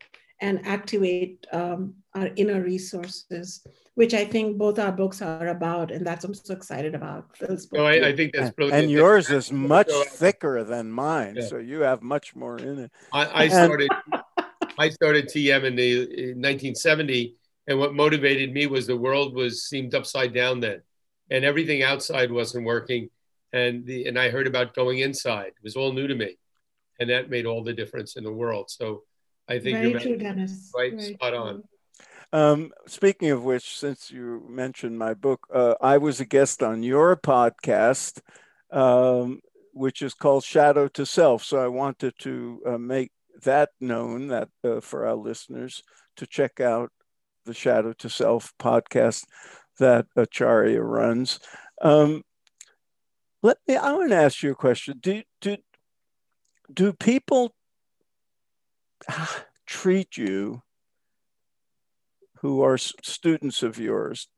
and 0.41 0.67
activate 0.67 1.47
um, 1.53 1.95
our 2.15 2.31
inner 2.37 2.63
resources, 2.63 3.67
which 3.95 4.15
I 4.15 4.25
think 4.25 4.59
both 4.59 4.79
our 4.79 4.93
books 4.93 5.23
are 5.23 5.49
about, 5.49 5.91
and 5.91 6.07
that's 6.07 6.25
what 6.25 6.31
I'm 6.31 6.35
so 6.35 6.55
excited 6.55 6.95
about. 6.95 7.37
Phil's 7.37 7.67
book. 7.67 7.79
No, 7.79 7.87
I, 7.87 8.09
I, 8.09 8.17
think 8.17 8.35
that's 8.35 8.55
brilliant. 8.55 8.85
And 8.85 8.91
yours 8.91 9.31
is 9.31 9.53
much 9.53 9.91
thicker 10.09 10.65
than 10.65 10.91
mine, 10.91 11.37
yeah. 11.37 11.47
so 11.47 11.59
you 11.59 11.81
have 11.81 12.03
much 12.03 12.35
more 12.35 12.59
in 12.59 12.79
it. 12.79 12.93
I, 13.13 13.45
I 13.45 13.49
started. 13.49 13.91
I 14.77 14.89
started 14.89 15.27
TM 15.27 15.65
in 15.65 15.77
the 15.77 15.93
in 16.03 16.41
1970, 16.41 17.37
and 17.69 17.79
what 17.79 17.95
motivated 17.95 18.53
me 18.53 18.67
was 18.67 18.87
the 18.87 18.97
world 18.97 19.35
was 19.35 19.65
seemed 19.65 19.95
upside 19.95 20.35
down 20.35 20.61
then, 20.61 20.83
and 21.31 21.45
everything 21.45 21.83
outside 21.83 22.33
wasn't 22.33 22.67
working, 22.67 23.09
and 23.53 23.87
the 23.87 24.07
and 24.07 24.19
I 24.19 24.31
heard 24.31 24.47
about 24.47 24.75
going 24.75 24.99
inside. 24.99 25.49
It 25.49 25.63
was 25.63 25.77
all 25.77 25.93
new 25.93 26.09
to 26.09 26.15
me, 26.15 26.37
and 26.99 27.11
that 27.11 27.31
made 27.31 27.47
all 27.47 27.63
the 27.63 27.73
difference 27.73 28.17
in 28.17 28.25
the 28.25 28.33
world. 28.33 28.71
So, 28.71 29.05
I 29.49 29.59
think 29.59 29.77
Very 29.77 29.91
you're 29.91 30.01
true, 30.01 30.17
Dennis. 30.17 30.71
right, 30.75 30.93
Very 30.93 31.15
spot 31.15 31.35
on. 31.35 31.63
Um, 32.33 32.73
speaking 32.87 33.31
of 33.31 33.45
which, 33.45 33.79
since 33.79 34.11
you 34.11 34.45
mentioned 34.49 34.99
my 34.99 35.15
book, 35.15 35.47
uh, 35.53 35.75
I 35.81 35.99
was 35.99 36.21
a 36.21 36.25
guest 36.25 36.63
on 36.63 36.83
your 36.83 37.17
podcast, 37.17 38.21
um, 38.73 39.41
which 39.73 40.03
is 40.03 40.15
called 40.15 40.45
Shadow 40.45 40.89
to 40.89 41.07
Self. 41.07 41.45
So 41.45 41.59
I 41.59 41.69
wanted 41.69 42.15
to 42.21 42.61
uh, 42.67 42.79
make 42.79 43.13
that 43.45 43.71
known 43.81 44.29
that 44.29 44.49
uh, 44.65 44.81
for 44.81 45.07
our 45.07 45.15
listeners 45.15 45.83
to 46.17 46.27
check 46.27 46.59
out 46.61 46.91
the 47.45 47.55
Shadow 47.55 47.93
to 47.93 48.09
Self 48.09 48.53
podcast 48.59 49.25
that 49.79 50.07
Acharya 50.17 50.83
runs. 50.83 51.39
Um, 51.83 52.23
let 53.43 53.59
me. 53.69 53.77
I 53.77 53.93
want 53.93 54.11
to 54.11 54.17
ask 54.17 54.43
you 54.43 54.53
a 54.53 54.57
question. 54.57 54.99
Do 55.01 55.23
do 55.41 55.59
do 56.73 56.93
people 56.95 57.55
treat 59.67 60.17
you 60.17 60.63
who 62.45 62.63
are 62.63 62.77
students 62.77 63.63
of 63.63 63.79
yours? 63.79 64.29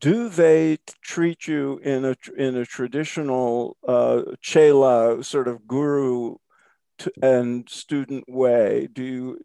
Do 0.00 0.28
they 0.28 0.78
treat 1.02 1.48
you 1.48 1.78
in 1.82 2.04
a 2.04 2.16
in 2.36 2.56
a 2.56 2.64
traditional 2.64 3.76
uh, 3.86 4.22
chela 4.40 5.22
sort 5.24 5.48
of 5.48 5.66
guru 5.66 6.36
and 7.20 7.68
student 7.68 8.24
way? 8.28 8.88
Do 8.92 9.02
you 9.02 9.38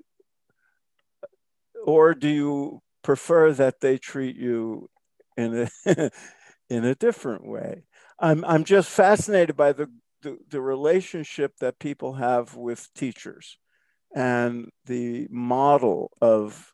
or 1.84 2.14
do 2.14 2.30
you 2.30 2.82
prefer 3.02 3.54
that 3.54 3.82
they 3.82 3.98
treat 3.98 4.36
you 4.36 4.90
in 5.36 5.68
a 5.86 6.12
in 6.70 6.86
a 6.86 6.94
different 6.94 7.48
way? 7.48 7.86
I'm 8.20 8.46
I'm 8.46 8.66
just 8.66 8.90
fascinated 8.90 9.58
by 9.58 9.74
the, 9.74 9.90
the, 10.22 10.38
the 10.48 10.62
relationship 10.62 11.58
that 11.60 11.80
people 11.80 12.14
have 12.14 12.56
with 12.56 12.94
teachers 12.94 13.58
and 14.16 14.70
the 14.86 15.28
model 15.30 16.12
of 16.22 16.74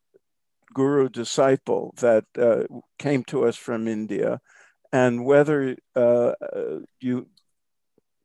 guru 0.74 1.10
disciple 1.10 1.94
that 1.98 2.24
uh, 2.38 2.64
came 2.98 3.24
to 3.26 3.46
us 3.46 3.58
from 3.58 3.88
India, 3.88 4.40
and 4.94 5.26
whether 5.26 5.76
uh, 5.96 6.34
you 7.02 7.28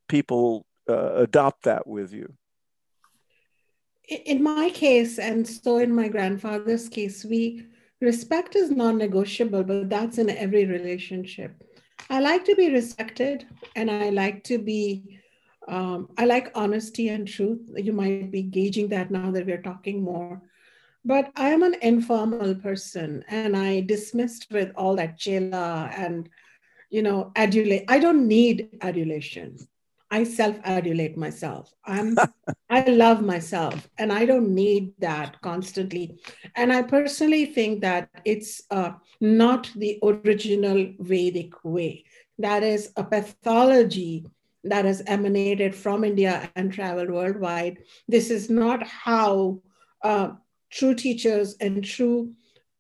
people 0.09 0.65
uh, 0.89 1.15
adopt 1.15 1.65
that 1.65 1.87
with 1.87 2.13
you 2.13 2.33
in 4.09 4.43
my 4.43 4.71
case, 4.71 5.19
and 5.19 5.47
so 5.47 5.79
in 5.79 5.95
my 5.95 6.09
grandfather's 6.09 6.89
case, 6.89 7.25
we 7.25 7.67
respect 8.01 8.55
is 8.55 8.71
non-negotiable, 8.71 9.65
but 9.65 9.91
that's 9.91 10.19
in 10.19 10.31
every 10.31 10.65
relationship. 10.67 11.63
I 12.09 12.21
like 12.21 12.45
to 12.45 12.55
be 12.55 12.71
respected, 12.71 13.47
and 13.75 13.91
I 13.91 14.11
like 14.11 14.45
to 14.45 14.59
be. 14.59 15.16
Um, 15.69 16.09
I 16.17 16.25
like 16.25 16.53
honesty 16.55 17.09
and 17.09 17.27
truth. 17.27 17.61
You 17.77 17.93
might 17.93 18.31
be 18.31 18.43
gauging 18.43 18.89
that 18.89 19.11
now 19.11 19.31
that 19.31 19.47
we're 19.47 19.63
talking 19.63 20.03
more. 20.03 20.43
But 21.05 21.31
I 21.37 21.51
am 21.51 21.63
an 21.63 21.77
informal 21.83 22.55
person, 22.57 23.25
and 23.29 23.57
I 23.57 23.81
dismissed 23.81 24.49
with 24.51 24.73
all 24.75 24.97
that 24.97 25.19
chela 25.19 25.91
and, 25.95 26.29
you 26.91 27.03
know, 27.03 27.33
adulate. 27.37 27.85
I 27.89 27.99
don't 27.99 28.27
need 28.27 28.79
adulation. 28.81 29.57
I 30.11 30.25
self 30.25 30.57
adulate 30.63 31.17
myself. 31.17 31.73
I'm 31.85 32.17
I 32.69 32.83
love 32.91 33.23
myself 33.23 33.89
and 33.97 34.13
I 34.13 34.25
don't 34.25 34.53
need 34.53 34.95
that 34.99 35.41
constantly. 35.41 36.19
And 36.57 36.73
I 36.73 36.83
personally 36.83 37.47
think 37.47 37.81
that 37.83 38.09
it's 38.25 38.63
uh, 38.71 38.93
not 39.21 39.71
the 39.77 40.01
original 40.03 40.93
Vedic 40.99 41.65
way. 41.65 42.05
That 42.39 42.65
is 42.65 42.93
a 42.97 43.05
pathology 43.05 44.27
that 44.71 44.85
has 44.85 45.03
emanated 45.07 45.75
from 45.75 46.05
India 46.05 46.51
and 46.57 46.73
traveled 46.73 47.11
worldwide. 47.11 47.79
This 48.09 48.31
is 48.31 48.49
not 48.51 48.87
how 48.87 49.61
uh, 50.03 50.31
true 50.71 50.95
teachers 50.95 51.57
and 51.61 51.85
true 51.85 52.33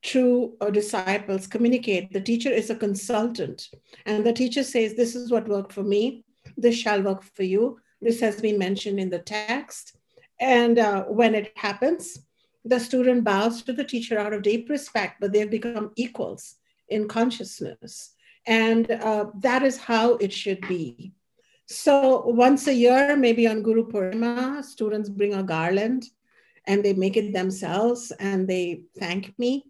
true 0.03 0.57
uh, 0.61 0.71
disciples 0.71 1.49
communicate. 1.49 2.13
The 2.13 2.21
teacher 2.21 2.51
is 2.51 2.71
a 2.71 2.77
consultant, 2.77 3.69
and 4.05 4.25
the 4.25 4.33
teacher 4.33 4.63
says, 4.63 4.95
"This 4.95 5.15
is 5.17 5.31
what 5.31 5.49
worked 5.49 5.73
for 5.73 5.83
me 5.83 6.25
this 6.57 6.77
shall 6.77 7.03
work 7.03 7.23
for 7.23 7.43
you. 7.43 7.79
This 8.01 8.21
has 8.21 8.41
been 8.41 8.59
mentioned 8.59 9.01
in 9.01 9.11
the 9.11 9.19
text. 9.19 9.97
And 10.41 10.79
uh, 10.79 11.05
when 11.05 11.35
it 11.35 11.53
happens, 11.57 12.19
the 12.65 12.79
student 12.79 13.25
bows 13.25 13.63
to 13.63 13.73
the 13.73 13.85
teacher 13.85 14.19
out 14.19 14.33
of 14.33 14.43
deep 14.43 14.69
respect, 14.69 15.21
but 15.21 15.33
they've 15.33 15.51
become 15.51 15.93
equals 15.97 16.57
in 16.89 17.09
consciousness. 17.09 18.13
And 18.47 18.91
uh, 18.91 19.27
that 19.41 19.63
is 19.63 19.77
how 19.77 20.17
it 20.17 20.33
should 20.33 20.61
be. 20.69 21.13
So 21.67 22.23
once 22.27 22.67
a 22.69 22.75
year, 22.75 23.17
maybe 23.17 23.47
on 23.47 23.63
Guru 23.63 23.87
Purnima, 23.89 24.65
students 24.65 25.09
bring 25.09 25.35
a 25.35 25.43
garland 25.43 26.05
and 26.67 26.85
they 26.85 26.95
make 26.95 27.17
it 27.17 27.33
themselves 27.33 28.13
and 28.19 28.49
they 28.49 28.83
thank 28.99 29.39
me. 29.39 29.65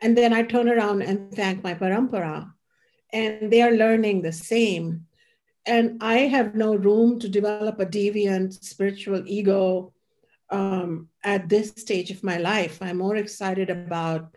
And 0.00 0.16
then 0.16 0.32
I 0.32 0.42
turn 0.42 0.68
around 0.68 1.02
and 1.02 1.32
thank 1.34 1.64
my 1.64 1.74
parampara. 1.74 2.50
And 3.12 3.50
they 3.50 3.62
are 3.62 3.72
learning 3.72 4.22
the 4.22 4.32
same 4.32 5.08
and 5.68 6.02
I 6.02 6.20
have 6.32 6.54
no 6.54 6.74
room 6.74 7.18
to 7.20 7.28
develop 7.28 7.78
a 7.78 7.84
deviant 7.84 8.64
spiritual 8.64 9.22
ego 9.26 9.92
um, 10.50 11.08
at 11.22 11.48
this 11.48 11.68
stage 11.76 12.10
of 12.10 12.24
my 12.24 12.38
life. 12.38 12.78
I'm 12.80 12.96
more 12.96 13.16
excited 13.16 13.68
about 13.68 14.34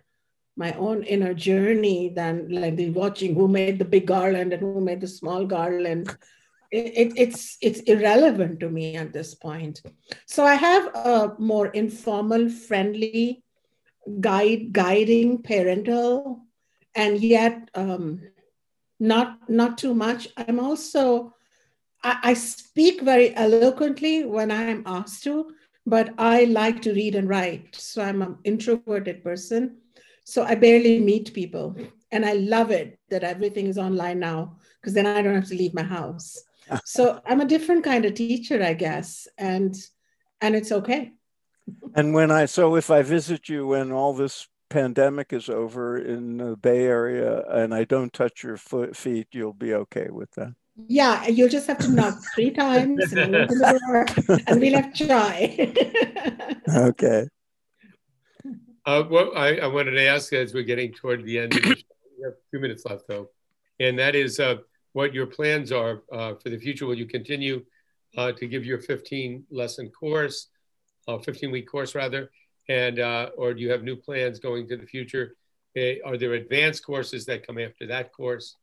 my 0.58 0.74
own 0.74 1.04
inner 1.04 1.34
journey 1.34 2.10
than 2.14 2.50
like 2.50 2.76
the 2.76 2.90
watching 2.90 3.34
who 3.34 3.48
made 3.48 3.80
the 3.80 3.86
big 3.86 4.08
garland 4.08 4.52
and 4.52 4.62
who 4.62 4.82
made 4.82 5.00
the 5.00 5.08
small 5.08 5.46
garland. 5.46 6.14
It, 6.72 6.94
it, 6.96 7.14
it's 7.18 7.58
it's 7.62 7.82
irrelevant 7.82 8.60
to 8.62 8.70
me 8.70 8.96
at 8.96 9.12
this 9.12 9.36
point. 9.36 9.82
So 10.26 10.46
I 10.46 10.56
have 10.56 10.96
a 10.96 11.36
more 11.38 11.68
informal, 11.68 12.50
friendly, 12.50 13.44
guide 14.20 14.72
guiding 14.72 15.44
parental, 15.44 16.46
and 16.96 17.20
yet 17.20 17.70
um, 17.76 18.22
not 19.00 19.50
not 19.50 19.78
too 19.78 19.94
much. 19.94 20.30
I'm 20.38 20.60
also 20.60 21.34
I, 22.04 22.20
I 22.24 22.34
speak 22.34 23.02
very 23.02 23.36
eloquently 23.36 24.26
when 24.26 24.52
I'm 24.52 24.84
asked 24.86 25.24
to, 25.24 25.52
but 25.86 26.14
I 26.18 26.46
like 26.46 26.82
to 26.84 26.94
read 26.94 27.16
and 27.16 27.28
write. 27.28 27.76
So 27.76 28.02
I'm 28.02 28.22
an 28.22 28.38
introverted 28.44 29.24
person. 29.24 29.78
So 30.24 30.44
I 30.44 30.56
barely 30.56 31.00
meet 31.00 31.34
people. 31.34 31.76
And 32.12 32.26
I 32.26 32.34
love 32.34 32.72
it 32.72 33.00
that 33.10 33.24
everything 33.24 33.68
is 33.68 33.78
online 33.78 34.20
now 34.20 34.58
because 34.80 34.94
then 34.94 35.06
I 35.06 35.22
don't 35.22 35.36
have 35.36 35.48
to 35.48 35.56
leave 35.56 35.74
my 35.74 35.84
house. 35.84 36.44
So 36.86 37.22
I'm 37.26 37.42
a 37.42 37.46
different 37.46 37.84
kind 37.84 38.06
of 38.06 38.14
teacher, 38.14 38.62
I 38.64 38.74
guess. 38.74 39.28
And 39.38 39.76
and 40.40 40.56
it's 40.56 40.72
okay. 40.72 41.12
and 41.96 42.14
when 42.14 42.32
I 42.32 42.46
so 42.46 42.76
if 42.76 42.90
I 42.90 43.02
visit 43.02 43.50
you 43.50 43.68
when 43.68 43.92
all 43.92 44.14
this 44.14 44.48
pandemic 44.70 45.34
is 45.34 45.50
over 45.50 45.98
in 45.98 46.38
the 46.38 46.56
Bay 46.56 46.86
Area 46.86 47.44
and 47.50 47.74
I 47.74 47.84
don't 47.84 48.12
touch 48.12 48.44
your 48.44 48.58
foot, 48.58 48.96
feet, 48.96 49.28
you'll 49.32 49.54
be 49.54 49.74
okay 49.74 50.08
with 50.10 50.32
that. 50.32 50.54
Yeah, 50.88 51.28
you'll 51.28 51.50
just 51.50 51.68
have 51.68 51.78
to 51.80 51.92
knock 51.92 52.18
three 52.34 52.50
times 52.50 53.12
and, 53.14 53.36
and 53.36 54.62
we'll 54.62 54.74
have 54.74 54.94
chai. 54.94 55.74
okay. 56.76 57.28
Uh, 58.86 59.04
well, 59.10 59.32
I, 59.36 59.58
I, 59.58 59.68
wanted 59.68 59.92
to 59.92 60.08
ask 60.08 60.34
as 60.34 60.56
we're 60.56 60.64
getting 60.64 60.92
toward 60.92 61.24
the 61.24 61.38
end, 61.38 61.54
we 61.54 61.70
have 62.24 62.34
two 62.52 62.60
minutes 62.60 62.84
left 62.86 63.04
though, 63.08 63.30
and 63.80 64.00
that 64.00 64.16
is 64.16 64.40
uh, 64.40 64.56
what 64.94 65.14
your 65.14 65.26
plans 65.26 65.72
are 65.72 66.04
uh, 66.12 66.36
for 66.36 66.50
the 66.50 66.58
future. 66.58 66.86
Will 66.86 66.98
you 66.98 67.06
continue 67.06 67.64
uh, 68.18 68.32
to 68.34 68.48
give 68.48 68.66
your 68.66 68.80
15 68.80 69.46
lesson 69.50 69.90
course, 69.90 70.48
15 71.08 71.50
uh, 71.50 71.52
week 71.52 71.70
course 71.70 71.96
rather, 71.96 72.30
and 72.68 73.00
uh, 73.00 73.30
or 73.38 73.54
do 73.54 73.62
you 73.62 73.72
have 73.72 73.84
new 73.84 73.96
plans 73.96 74.40
going 74.40 74.68
to 74.68 74.78
the 74.78 74.86
future? 74.86 75.36
Eh, 75.76 75.96
are 76.06 76.18
there 76.18 76.34
advanced 76.34 76.86
courses 76.86 77.26
that 77.26 77.48
come 77.48 77.58
after 77.58 77.88
that 77.88 78.12
course? 78.12 78.58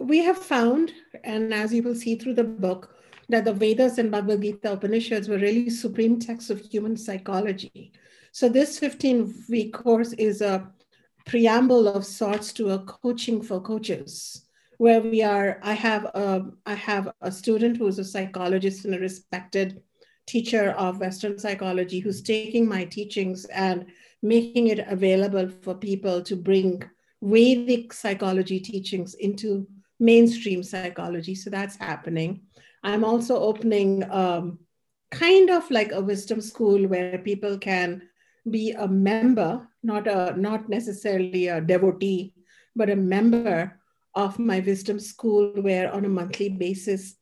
We 0.00 0.18
have 0.18 0.38
found, 0.38 0.92
and 1.24 1.52
as 1.52 1.74
you 1.74 1.82
will 1.82 1.96
see 1.96 2.14
through 2.14 2.34
the 2.34 2.44
book, 2.44 2.94
that 3.28 3.44
the 3.44 3.52
Vedas 3.52 3.98
and 3.98 4.10
Bhagavad 4.10 4.42
Gita 4.42 4.72
Upanishads 4.72 5.28
were 5.28 5.38
really 5.38 5.70
supreme 5.70 6.18
texts 6.18 6.50
of 6.50 6.60
human 6.60 6.96
psychology. 6.96 7.92
So 8.32 8.48
this 8.48 8.78
15 8.78 9.46
week 9.48 9.72
course 9.72 10.12
is 10.12 10.40
a 10.40 10.70
preamble 11.26 11.88
of 11.88 12.04
sorts 12.04 12.52
to 12.54 12.70
a 12.70 12.78
coaching 12.80 13.42
for 13.42 13.60
coaches 13.60 14.46
where 14.80 15.02
we 15.02 15.22
are 15.22 15.60
i 15.62 15.74
have 15.74 16.04
a 16.06 16.42
i 16.64 16.74
have 16.74 17.12
a 17.20 17.30
student 17.30 17.76
who's 17.76 17.98
a 17.98 18.04
psychologist 18.12 18.84
and 18.84 18.94
a 18.94 18.98
respected 18.98 19.82
teacher 20.30 20.70
of 20.78 21.00
Western 21.00 21.36
psychology 21.38 21.98
who's 21.98 22.22
taking 22.22 22.68
my 22.68 22.84
teachings 22.84 23.46
and 23.46 23.86
making 24.22 24.68
it 24.68 24.78
available 24.86 25.48
for 25.62 25.74
people 25.74 26.22
to 26.22 26.36
bring 26.36 26.82
Vedic 27.20 27.92
psychology 27.92 28.60
teachings 28.60 29.14
into 29.14 29.66
mainstream 29.98 30.62
psychology. 30.62 31.34
So 31.34 31.50
that's 31.50 31.74
happening. 31.76 32.42
I'm 32.84 33.04
also 33.04 33.40
opening 33.40 34.08
um, 34.10 34.60
kind 35.10 35.50
of 35.50 35.68
like 35.68 35.90
a 35.90 36.00
wisdom 36.00 36.40
school 36.40 36.86
where 36.86 37.18
people 37.18 37.58
can 37.58 38.02
be 38.48 38.70
a 38.70 38.86
member, 38.86 39.68
not 39.82 40.06
a 40.06 40.34
not 40.36 40.68
necessarily 40.68 41.48
a 41.48 41.60
devotee, 41.60 42.34
but 42.76 42.88
a 42.88 42.96
member 42.96 43.79
of 44.14 44.38
my 44.38 44.60
wisdom 44.60 44.98
school 44.98 45.52
where 45.54 45.92
on 45.92 46.04
a 46.04 46.08
monthly 46.08 46.48
basis 46.48 47.16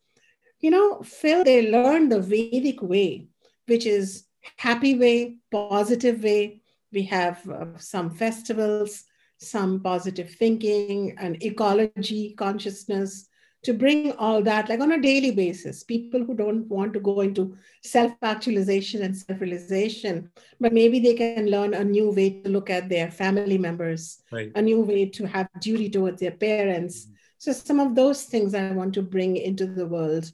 you 0.61 0.71
know, 0.71 1.03
Phil, 1.03 1.45
they 1.45 1.71
learn 1.71 2.09
the 2.09 2.21
Vedic 2.21 2.83
way, 2.83 3.29
which 3.67 3.87
is 3.87 4.25
happy 4.57 4.99
way, 4.99 5.37
positive 5.51 6.23
way, 6.23 6.63
We 6.93 7.03
have 7.05 7.49
uh, 7.49 7.77
some 7.77 8.11
festivals, 8.11 9.05
some 9.39 9.83
positive 9.83 10.31
thinking 10.31 11.15
and 11.19 11.43
ecology 11.43 12.35
consciousness 12.35 13.28
to 13.65 13.73
bring 13.73 14.13
all 14.13 14.41
that 14.43 14.69
like 14.69 14.81
on 14.81 14.93
a 14.93 15.01
daily 15.01 15.31
basis 15.31 15.83
people 15.83 16.25
who 16.25 16.35
don't 16.35 16.67
want 16.69 16.93
to 16.93 17.01
go 17.01 17.21
into 17.21 17.57
self-actualization 17.83 19.03
and 19.03 19.17
self-realization 19.17 20.31
but 20.61 20.73
maybe 20.73 21.01
they 21.01 21.15
can 21.15 21.51
learn 21.51 21.75
a 21.75 21.85
new 21.85 22.11
way 22.11 22.31
to 22.31 22.49
look 22.49 22.71
at 22.71 22.89
their 22.89 23.11
family 23.11 23.59
members 23.59 24.23
right. 24.31 24.53
a 24.55 24.63
new 24.63 24.81
way 24.81 25.07
to 25.07 25.27
have 25.27 25.49
duty 25.61 25.91
towards 25.91 26.21
their 26.21 26.33
parents 26.33 27.07
mm-hmm. 27.07 27.15
so 27.39 27.53
some 27.53 27.81
of 27.81 27.95
those 27.95 28.25
things 28.25 28.55
i 28.55 28.71
want 28.71 28.95
to 28.95 29.03
bring 29.03 29.37
into 29.37 29.67
the 29.67 29.87
world 29.87 30.31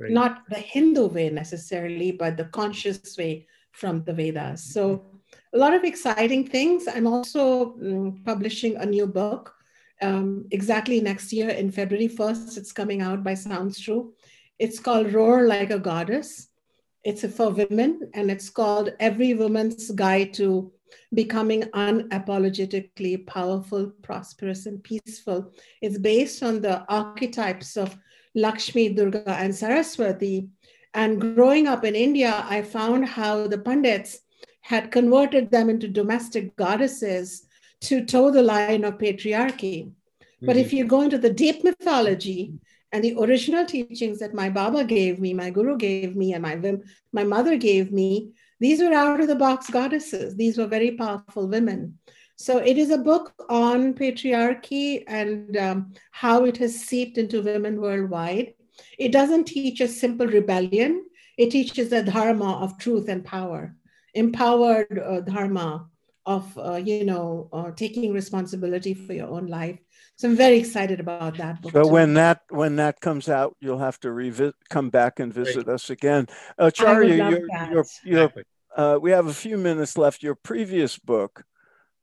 right. 0.00 0.10
not 0.10 0.42
the 0.48 0.58
hindu 0.58 1.06
way 1.06 1.30
necessarily 1.30 2.10
but 2.10 2.36
the 2.36 2.46
conscious 2.46 3.16
way 3.16 3.46
from 3.70 4.02
the 4.04 4.12
vedas 4.12 4.72
so 4.72 5.04
a 5.54 5.58
lot 5.58 5.72
of 5.72 5.84
exciting 5.84 6.46
things 6.46 6.88
i'm 6.88 7.06
also 7.06 7.74
um, 7.74 8.20
publishing 8.24 8.76
a 8.76 8.86
new 8.86 9.06
book 9.06 9.55
um, 10.02 10.46
exactly 10.50 11.00
next 11.00 11.32
year 11.32 11.48
in 11.48 11.70
February 11.70 12.08
1st. 12.08 12.58
It's 12.58 12.72
coming 12.72 13.00
out 13.00 13.24
by 13.24 13.34
Sounds 13.34 13.80
True. 13.80 14.12
It's 14.58 14.78
called 14.78 15.12
Roar 15.12 15.46
Like 15.46 15.70
a 15.70 15.78
Goddess. 15.78 16.48
It's 17.04 17.24
for 17.36 17.50
women, 17.50 18.10
and 18.14 18.30
it's 18.30 18.50
called 18.50 18.92
Every 18.98 19.34
Woman's 19.34 19.90
Guide 19.92 20.34
to 20.34 20.72
Becoming 21.14 21.62
Unapologetically 21.62 23.26
Powerful, 23.26 23.92
Prosperous, 24.02 24.66
and 24.66 24.82
Peaceful. 24.82 25.52
It's 25.80 25.98
based 25.98 26.42
on 26.42 26.60
the 26.60 26.84
archetypes 26.88 27.76
of 27.76 27.96
Lakshmi, 28.34 28.90
Durga, 28.90 29.30
and 29.30 29.54
Saraswati. 29.54 30.48
And 30.94 31.20
growing 31.20 31.68
up 31.68 31.84
in 31.84 31.94
India, 31.94 32.44
I 32.48 32.62
found 32.62 33.06
how 33.06 33.46
the 33.46 33.58
Pandits 33.58 34.20
had 34.62 34.90
converted 34.90 35.50
them 35.50 35.70
into 35.70 35.86
domestic 35.86 36.56
goddesses 36.56 37.45
to 37.82 38.04
toe 38.04 38.30
the 38.30 38.42
line 38.42 38.84
of 38.84 38.98
patriarchy. 38.98 39.86
Mm-hmm. 39.86 40.46
But 40.46 40.56
if 40.56 40.68
mm-hmm. 40.68 40.76
you 40.76 40.84
go 40.86 41.02
into 41.02 41.18
the 41.18 41.32
deep 41.32 41.64
mythology 41.64 42.54
and 42.92 43.02
the 43.02 43.16
original 43.18 43.64
teachings 43.64 44.18
that 44.20 44.34
my 44.34 44.48
Baba 44.50 44.84
gave 44.84 45.18
me, 45.18 45.34
my 45.34 45.50
Guru 45.50 45.76
gave 45.76 46.16
me, 46.16 46.34
and 46.34 46.42
my, 46.42 46.60
my 47.12 47.24
mother 47.24 47.56
gave 47.56 47.92
me, 47.92 48.32
these 48.60 48.80
were 48.80 48.94
out 48.94 49.20
of 49.20 49.28
the 49.28 49.34
box 49.34 49.68
goddesses. 49.68 50.34
These 50.34 50.56
were 50.56 50.66
very 50.66 50.92
powerful 50.92 51.46
women. 51.46 51.98
So 52.36 52.58
it 52.58 52.76
is 52.76 52.90
a 52.90 52.98
book 52.98 53.32
on 53.48 53.94
patriarchy 53.94 55.04
and 55.06 55.56
um, 55.56 55.94
how 56.10 56.44
it 56.44 56.58
has 56.58 56.74
seeped 56.74 57.18
into 57.18 57.42
women 57.42 57.80
worldwide. 57.80 58.54
It 58.98 59.10
doesn't 59.10 59.44
teach 59.44 59.80
a 59.80 59.88
simple 59.88 60.26
rebellion. 60.26 61.06
It 61.38 61.50
teaches 61.50 61.88
the 61.90 62.02
dharma 62.02 62.58
of 62.58 62.78
truth 62.78 63.08
and 63.08 63.24
power, 63.24 63.74
empowered 64.14 64.98
uh, 64.98 65.20
dharma 65.20 65.88
of 66.26 66.58
uh, 66.58 66.74
you 66.74 67.04
know 67.04 67.48
uh, 67.52 67.70
taking 67.72 68.12
responsibility 68.12 68.94
for 68.94 69.12
your 69.12 69.28
own 69.28 69.46
life. 69.46 69.78
So 70.16 70.28
i'm 70.28 70.36
very 70.36 70.58
excited 70.58 71.00
about 71.00 71.36
that 71.38 71.62
book 71.62 71.72
so 71.72 71.82
too. 71.82 71.90
when 71.90 72.14
that 72.14 72.40
when 72.50 72.76
that 72.76 73.00
comes 73.00 73.28
out 73.28 73.56
you'll 73.60 73.78
have 73.78 73.98
to 74.00 74.12
revisit 74.12 74.54
come 74.70 74.90
back 74.90 75.20
and 75.20 75.32
visit 75.32 75.64
Great. 75.64 75.74
us 75.74 75.90
again. 75.90 76.26
Uh 76.58 76.70
charya 76.70 77.40
uh, 78.76 78.98
we 79.00 79.10
have 79.10 79.26
a 79.26 79.32
few 79.32 79.56
minutes 79.56 79.96
left. 79.96 80.22
Your 80.22 80.34
previous 80.34 80.98
book 80.98 81.44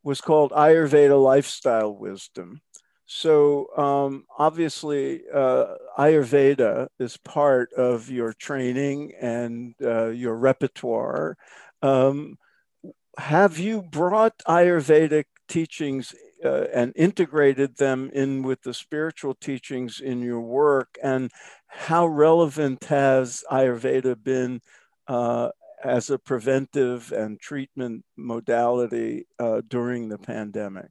was 0.03 0.21
called 0.21 0.51
ayurveda 0.51 1.21
lifestyle 1.21 1.95
wisdom. 1.95 2.61
So 3.05 3.67
um, 3.77 4.25
obviously 4.39 5.21
uh, 5.33 5.75
ayurveda 5.99 6.87
is 6.99 7.17
part 7.17 7.71
of 7.73 8.09
your 8.09 8.33
training 8.33 9.13
and 9.21 9.75
uh, 9.83 10.07
your 10.07 10.35
repertoire. 10.35 11.37
Um, 11.81 12.37
have 13.17 13.59
you 13.59 13.81
brought 13.81 14.37
Ayurvedic 14.47 15.25
teachings 15.47 16.15
uh, 16.43 16.65
and 16.73 16.93
integrated 16.95 17.77
them 17.77 18.09
in 18.13 18.43
with 18.43 18.61
the 18.63 18.73
spiritual 18.73 19.35
teachings 19.35 19.99
in 19.99 20.21
your 20.21 20.41
work? 20.41 20.97
And 21.01 21.31
how 21.67 22.07
relevant 22.07 22.85
has 22.85 23.43
Ayurveda 23.51 24.21
been 24.23 24.61
uh, 25.07 25.49
as 25.83 26.09
a 26.09 26.17
preventive 26.17 27.11
and 27.11 27.39
treatment 27.39 28.05
modality 28.15 29.27
uh, 29.39 29.61
during 29.67 30.09
the 30.09 30.17
pandemic? 30.17 30.89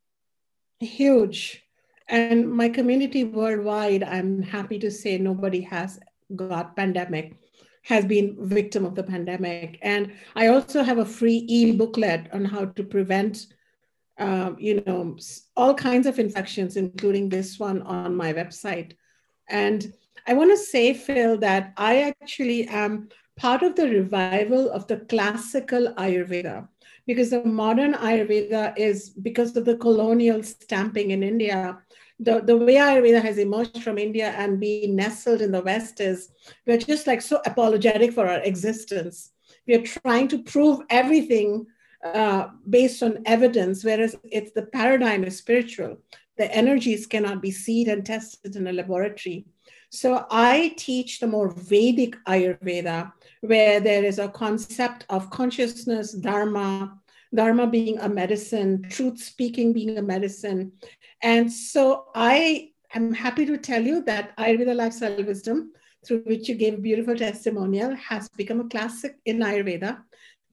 Huge. 0.81 1.63
And 2.09 2.51
my 2.51 2.69
community 2.69 3.25
worldwide, 3.25 4.03
I'm 4.03 4.43
happy 4.43 4.79
to 4.81 4.91
say 4.91 5.19
nobody 5.19 5.63
has 5.63 5.99
got 6.35 6.77
pandemic 6.77 7.42
has 7.83 8.05
been 8.05 8.37
victim 8.39 8.85
of 8.85 8.95
the 8.95 9.03
pandemic. 9.03 9.79
And 9.83 10.13
I 10.37 10.49
also 10.49 10.83
have 10.83 10.99
a 10.99 11.05
free 11.05 11.45
e-booklet 11.49 12.29
on 12.33 12.45
how 12.45 12.67
to 12.67 12.85
prevent, 12.85 13.47
uh, 14.19 14.53
you 14.59 14.83
know, 14.87 15.17
all 15.57 15.75
kinds 15.75 16.07
of 16.07 16.19
infections, 16.19 16.77
including 16.77 17.29
this 17.29 17.59
one 17.59 17.83
on 17.83 18.17
my 18.17 18.33
website. 18.33 18.93
And 19.49 19.93
I 20.27 20.35
want 20.35 20.51
to 20.51 20.57
say, 20.57 20.95
Phil, 20.95 21.39
that 21.39 21.73
I 21.77 22.03
actually 22.03 22.69
am 22.69 23.09
part 23.37 23.63
of 23.63 23.75
the 23.75 23.89
revival 23.89 24.71
of 24.71 24.87
the 24.87 24.99
classical 24.99 25.93
Ayurveda 25.95 26.69
because 27.07 27.31
the 27.31 27.45
modern 27.45 27.95
Ayurveda 27.95 28.75
is 28.77 29.11
because 29.11 29.57
of 29.57 29.65
the 29.65 29.77
colonial 29.77 30.43
stamping 30.43 31.11
in 31.11 31.23
India 31.23 31.79
the, 32.23 32.41
the 32.41 32.57
way 32.57 32.75
Ayurveda 32.75 33.21
has 33.21 33.39
emerged 33.39 33.83
from 33.83 33.99
India 33.99 34.31
and 34.37 34.61
being 34.61 34.95
nestled 34.95 35.43
in 35.43 35.51
the 35.51 35.63
West 35.63 36.01
is 36.01 36.31
we're 36.67 36.79
just 36.79 37.07
like 37.07 37.21
so 37.21 37.41
apologetic 37.45 38.13
for 38.13 38.27
our 38.27 38.41
existence. 38.41 39.33
We're 39.67 39.83
trying 39.83 40.29
to 40.29 40.43
prove 40.43 40.81
everything 40.89 41.67
uh, 42.05 42.49
based 42.69 43.03
on 43.03 43.23
evidence, 43.27 43.85
whereas 43.85 44.17
it's 44.25 44.53
the 44.53 44.67
paradigm 44.67 45.25
is 45.25 45.39
spiritual. 45.39 45.99
The 46.39 46.53
energies 46.55 47.07
cannot 47.07 47.43
be 47.43 47.51
seen 47.51 47.91
and 47.91 48.05
tested 48.05 48.57
in 48.57 48.67
a 48.67 48.73
laboratory. 48.73 49.47
So 49.91 50.27
I 50.31 50.75
teach 50.77 51.21
the 51.21 51.27
more 51.27 51.51
Vedic 51.51 52.17
Ayurveda, 52.27 53.13
where 53.43 53.79
there 53.79 54.05
is 54.05 54.19
a 54.19 54.29
concept 54.29 55.05
of 55.11 55.29
consciousness, 55.31 56.13
dharma, 56.13 56.99
dharma 57.35 57.67
being 57.67 57.99
a 57.99 58.09
medicine, 58.09 58.87
truth 58.91 59.19
speaking 59.19 59.73
being 59.73 59.99
a 59.99 60.03
medicine, 60.03 60.73
and 61.23 61.51
so 61.53 62.07
I 62.15 62.71
am 62.95 63.13
happy 63.13 63.47
to 63.47 63.57
tell 63.57 63.83
you 63.83 64.03
that 64.05 64.37
Ayurveda 64.37 64.75
Lifestyle 64.75 65.25
Wisdom, 65.25 65.73
through 66.07 66.23
which 66.27 66.49
you 66.49 66.55
gave 66.55 66.75
a 66.75 66.79
beautiful 66.79 67.17
testimonial, 67.17 67.95
has 67.97 68.29
become 68.37 68.61
a 68.61 68.69
classic 68.69 69.17
in 69.25 69.39
Ayurveda, 69.39 69.99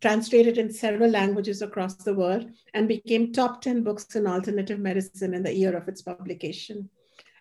translated 0.02 0.58
in 0.58 0.72
several 0.72 1.10
languages 1.10 1.62
across 1.62 1.96
the 1.96 2.13
world, 2.13 2.50
and 2.74 2.88
became 2.88 3.34
top 3.34 3.62
10 3.62 3.84
books 3.84 4.15
in 4.15 4.28
alternative 4.28 4.80
medicine 4.80 5.34
in 5.34 5.44
the 5.44 5.54
year 5.54 5.76
of 5.76 5.88
its 5.88 6.02
publication. 6.02 6.89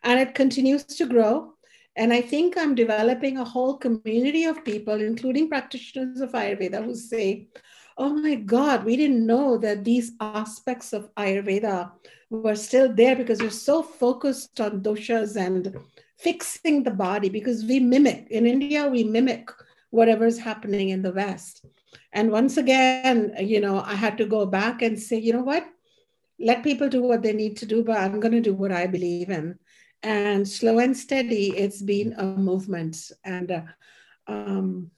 And 0.03 0.19
it 0.19 0.35
continues 0.35 0.85
to 0.85 1.07
grow. 1.07 1.55
And 1.97 2.13
I 2.13 2.21
think 2.21 2.57
I'm 2.57 2.75
developing 2.75 3.39
a 3.39 3.45
whole 3.45 3.77
community 3.77 4.45
of 4.45 4.65
people, 4.65 4.95
including 4.95 5.49
practitioners 5.49 6.21
of 6.21 6.33
Ayurveda, 6.33 6.85
who 6.85 6.95
say, 6.95 7.49
oh 7.99 8.15
my 8.15 8.37
God, 8.37 8.85
we 8.85 8.97
didn't 8.97 9.27
know 9.27 9.59
that 9.59 9.85
these 9.85 10.13
aspects 10.21 10.93
of 10.93 11.13
Ayurveda 11.17 11.91
were 12.31 12.55
still 12.55 12.93
there 12.95 13.17
because 13.17 13.41
we're 13.41 13.51
so 13.51 13.83
focused 13.83 14.61
on 14.61 14.83
doshas 14.83 15.37
and 15.37 15.77
fixing 16.17 16.85
the 16.85 16.93
body 16.93 17.29
because 17.29 17.65
we 17.65 17.81
mimic. 17.81 18.29
In 18.31 18.47
India, 18.47 18.87
we 18.87 19.03
mimic 19.03 19.51
whatever's 19.91 20.39
happening 20.39 20.91
in 20.91 21.03
the 21.03 21.13
West. 21.13 21.67
And 22.13 22.31
once 22.31 22.57
again, 22.57 23.35
you 23.41 23.61
know, 23.61 23.81
I 23.81 23.95
had 23.95 24.17
to 24.19 24.27
go 24.27 24.47
back 24.47 24.83
and 24.83 24.99
say, 24.99 25.19
you 25.19 25.33
know 25.33 25.43
what? 25.43 25.67
Let 26.39 26.63
people 26.63 26.89
do 26.89 27.03
what 27.03 27.23
they 27.23 27.33
need 27.33 27.57
to 27.59 27.67
do, 27.67 27.83
but 27.83 27.97
I'm 27.97 28.21
going 28.21 28.33
to 28.33 28.41
do 28.41 28.55
what 28.55 28.71
I 28.71 28.87
believe 28.87 29.31
in. 29.31 29.59
And 30.05 30.47
slow 30.47 30.79
and 30.79 30.97
steady, 30.97 31.49
it's 31.57 31.83
been 31.83 32.13
a 32.13 32.25
movement. 32.25 33.11
And 33.25 33.51
uh, 33.51 33.63
um, 34.29 34.93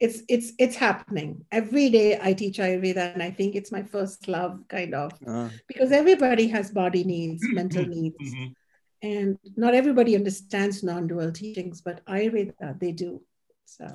it's 0.00 0.22
it's 0.28 0.52
it's 0.58 0.76
happening. 0.76 1.44
Every 1.52 1.90
day 1.90 2.18
i 2.20 2.32
teach 2.32 2.58
ayurveda 2.58 3.12
and 3.12 3.22
i 3.22 3.30
think 3.30 3.54
it's 3.54 3.70
my 3.70 3.82
first 3.82 4.28
love 4.28 4.60
kind 4.68 4.94
of. 4.94 5.12
Uh, 5.26 5.50
because 5.68 5.92
everybody 5.92 6.48
has 6.48 6.70
body 6.70 7.04
needs 7.04 7.42
mental 7.52 7.86
needs. 7.86 8.16
Mm-hmm. 8.22 8.46
and 9.02 9.38
not 9.56 9.74
everybody 9.74 10.16
understands 10.16 10.82
non-dual 10.82 11.32
teachings 11.32 11.80
but 11.82 12.04
ayurveda 12.06 12.78
they 12.80 12.92
do. 12.92 13.22
So. 13.66 13.86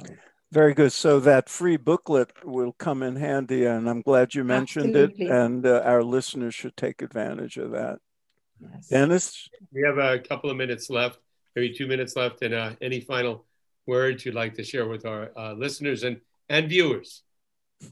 Very 0.51 0.74
good. 0.74 0.93
So 0.93 1.20
that 1.20 1.49
free 1.49 1.76
booklet 1.76 2.32
will 2.45 2.72
come 2.74 3.03
in 3.03 3.16
handy 3.16 3.66
and 3.66 3.89
i'm 3.89 4.01
glad 4.01 4.36
you 4.36 4.43
mentioned 4.43 4.95
Absolutely. 4.95 5.26
it 5.26 5.32
and 5.32 5.66
uh, 5.66 5.82
our 5.84 6.03
listeners 6.03 6.56
should 6.56 6.78
take 6.78 7.01
advantage 7.01 7.58
of 7.58 7.72
that. 7.72 7.97
Yes. 8.62 8.88
dennis? 8.88 9.49
We 9.74 9.82
have 9.82 9.97
a 9.97 10.20
couple 10.20 10.49
of 10.49 10.56
minutes 10.56 10.89
left 10.89 11.20
maybe 11.56 11.74
two 11.74 11.88
minutes 11.88 12.16
left 12.16 12.41
and 12.41 12.53
uh, 12.53 12.72
any 12.82 12.99
final 12.99 13.45
words 13.88 14.26
you'd 14.26 14.36
like 14.36 14.56
to 14.56 14.64
share 14.64 14.88
with 14.88 15.06
our 15.06 15.32
uh, 15.38 15.54
listeners 15.54 16.04
and, 16.04 16.20
and 16.50 16.70
viewers? 16.70 17.24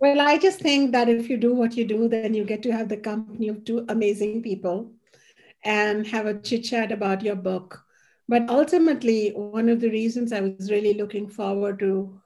well, 0.00 0.20
I 0.20 0.38
just 0.38 0.60
think 0.60 0.92
that 0.92 1.08
if 1.08 1.28
you 1.28 1.36
do 1.36 1.54
what 1.54 1.76
you 1.76 1.84
do, 1.84 2.08
then 2.08 2.34
you 2.34 2.44
get 2.44 2.62
to 2.64 2.72
have 2.72 2.88
the 2.88 2.96
company 2.96 3.48
of 3.48 3.64
two 3.64 3.84
amazing 3.88 4.42
people 4.42 4.92
and 5.64 6.06
have 6.06 6.26
a 6.26 6.38
chit 6.40 6.64
chat 6.64 6.92
about 6.92 7.22
your 7.22 7.36
book. 7.36 7.82
But 8.28 8.48
ultimately, 8.48 9.30
one 9.30 9.68
of 9.68 9.80
the 9.80 9.90
reasons 9.90 10.32
I 10.32 10.40
was 10.40 10.70
really 10.70 10.94
looking 10.94 11.28
forward 11.28 11.78
to 11.80 12.20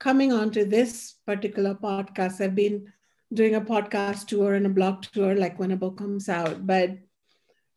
coming 0.00 0.32
onto 0.32 0.64
this 0.64 1.14
particular 1.26 1.74
podcast 1.74 2.40
I've 2.40 2.54
been 2.54 2.92
doing 3.32 3.54
a 3.54 3.60
podcast 3.60 4.26
tour 4.26 4.54
and 4.54 4.66
a 4.66 4.70
blog 4.70 5.02
tour, 5.02 5.34
like 5.34 5.58
when 5.58 5.72
a 5.72 5.76
book 5.76 5.98
comes 5.98 6.28
out, 6.28 6.66
but 6.66 6.90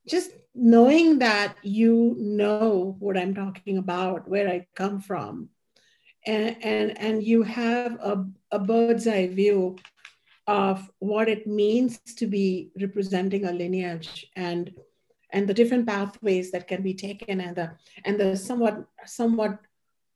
just 0.07 0.31
knowing 0.55 1.19
that 1.19 1.55
you 1.63 2.15
know 2.17 2.95
what 2.99 3.17
I'm 3.17 3.35
talking 3.35 3.77
about, 3.77 4.27
where 4.27 4.47
I 4.49 4.67
come 4.75 4.99
from, 4.99 5.49
and 6.25 6.57
and, 6.63 6.97
and 6.99 7.23
you 7.23 7.43
have 7.43 7.93
a, 7.93 8.25
a 8.51 8.59
bird's 8.59 9.07
eye 9.07 9.27
view 9.27 9.77
of 10.47 10.89
what 10.99 11.27
it 11.27 11.45
means 11.45 11.99
to 12.15 12.25
be 12.25 12.71
representing 12.79 13.45
a 13.45 13.51
lineage 13.51 14.27
and 14.35 14.73
and 15.31 15.47
the 15.47 15.53
different 15.53 15.85
pathways 15.85 16.51
that 16.51 16.67
can 16.67 16.81
be 16.81 16.93
taken 16.93 17.41
and 17.41 17.55
the 17.55 17.71
and 18.05 18.19
the 18.19 18.35
somewhat 18.35 18.85
somewhat 19.05 19.59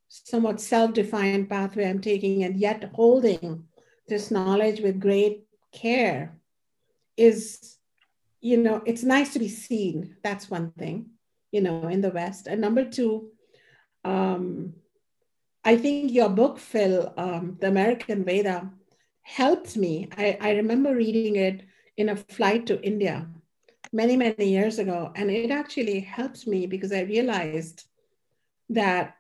somewhat 0.08 0.60
self-defined 0.60 1.50
pathway 1.50 1.90
I'm 1.90 2.02
taking 2.02 2.44
and 2.44 2.58
yet 2.58 2.92
holding 2.94 3.66
this 4.08 4.32
knowledge 4.32 4.80
with 4.82 5.00
great 5.00 5.44
care 5.74 6.38
is 7.18 7.78
you 8.42 8.58
know 8.58 8.82
it's 8.86 9.04
nice 9.04 9.34
to 9.34 9.40
be 9.40 9.48
seen 9.48 10.16
that's 10.24 10.50
one 10.50 10.72
thing 10.72 11.12
you 11.52 11.62
know 11.62 11.88
in 11.88 12.02
the 12.02 12.10
west 12.10 12.48
and 12.48 12.60
number 12.60 12.84
two 12.84 13.30
um, 14.04 14.74
i 15.64 15.78
think 15.78 16.12
your 16.12 16.30
book 16.30 16.60
phil 16.60 17.14
um, 17.18 17.58
the 17.62 17.68
american 17.68 18.24
veda 18.24 18.70
helped 19.22 19.78
me. 19.78 20.10
I, 20.18 20.38
I 20.42 20.52
remember 20.52 20.96
reading 20.96 21.36
it 21.38 21.64
in 21.98 22.10
a 22.10 22.16
flight 22.16 22.66
to 22.68 22.82
India 22.82 23.28
many, 23.94 24.18
many 24.18 24.50
years 24.50 24.80
ago. 24.80 25.12
And 25.16 25.30
it 25.30 25.52
actually 25.52 26.00
helped 26.00 26.48
me 26.48 26.66
because 26.66 26.92
I 26.92 27.02
realized 27.02 27.86
that 28.70 29.16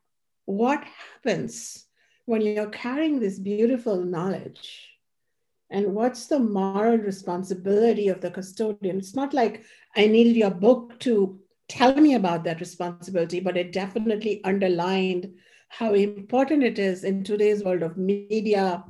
what 0.45 0.84
happens 0.84 1.86
when 2.26 2.41
you're 2.41 2.69
carrying 2.69 3.19
this 3.19 3.39
beautiful 3.39 4.03
knowledge 4.03 4.89
and 5.72 5.95
what's 5.95 6.28
the 6.28 6.38
moral 6.38 6.97
responsibility 6.97 8.09
of 8.09 8.19
the 8.19 8.30
custodian? 8.30 8.97
It's 8.97 9.15
not 9.15 9.34
like 9.34 9.63
I 9.95 10.05
needed 10.05 10.36
your 10.36 10.51
book 10.51 10.99
to 10.99 11.39
tell 11.69 11.95
me 11.95 12.15
about 12.15 12.43
that 12.43 12.59
responsibility, 12.59 13.39
but 13.39 13.55
it 13.55 13.72
definitely 13.72 14.43
underlined 14.43 15.34
how 15.69 15.93
important 15.93 16.63
it 16.63 16.78
is 16.78 17.05
in 17.05 17.24
today's 17.24 17.63
world 17.63 17.84
of 17.84 17.97
media 17.97 18.84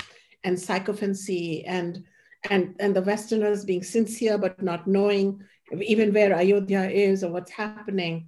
and 0.43 0.59
sycophancy 0.59 1.63
and 1.65 2.03
and 2.49 2.75
and 2.79 2.95
the 2.95 3.03
Westerners 3.03 3.63
being 3.63 3.83
sincere 3.83 4.39
but 4.39 4.59
not 4.63 4.87
knowing 4.87 5.39
even 5.79 6.11
where 6.11 6.33
Ayodhya 6.35 6.89
is 6.89 7.23
or 7.23 7.31
what's 7.31 7.51
happening, 7.51 8.27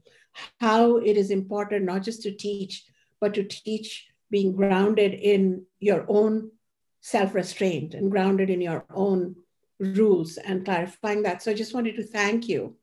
how 0.61 0.97
it 0.97 1.17
is 1.17 1.31
important 1.31 1.85
not 1.85 2.03
just 2.03 2.21
to 2.21 2.31
teach, 2.31 2.85
but 3.19 3.33
to 3.33 3.43
teach 3.43 4.07
being 4.29 4.55
grounded 4.55 5.13
in 5.15 5.65
your 5.79 6.05
own 6.07 6.51
self-restraint 7.03 7.93
and 7.93 8.09
grounded 8.09 8.49
in 8.49 8.61
your 8.61 8.85
own 8.89 9.35
rules 9.77 10.37
and 10.37 10.63
clarifying 10.63 11.23
that. 11.23 11.43
So 11.43 11.51
I 11.51 11.53
just 11.53 11.73
wanted 11.73 11.97
to 11.97 12.03
thank 12.03 12.47
you 12.47 12.77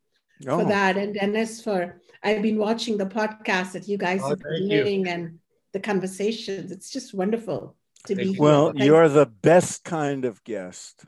oh. 0.46 0.58
for 0.58 0.64
that. 0.66 0.98
And 0.98 1.14
Dennis 1.14 1.62
for 1.62 2.00
I've 2.22 2.42
been 2.42 2.58
watching 2.58 2.98
the 2.98 3.06
podcast 3.06 3.72
that 3.72 3.88
you 3.88 3.96
guys 3.96 4.20
oh, 4.22 4.32
are 4.32 4.58
doing 4.68 5.08
and 5.08 5.38
the 5.72 5.80
conversations. 5.80 6.70
It's 6.70 6.90
just 6.90 7.14
wonderful 7.14 7.76
to 8.06 8.14
be 8.14 8.36
well 8.38 8.72
you're 8.74 9.08
the 9.08 9.26
best 9.26 9.84
kind 9.84 10.26
of 10.26 10.44
guest. 10.44 11.04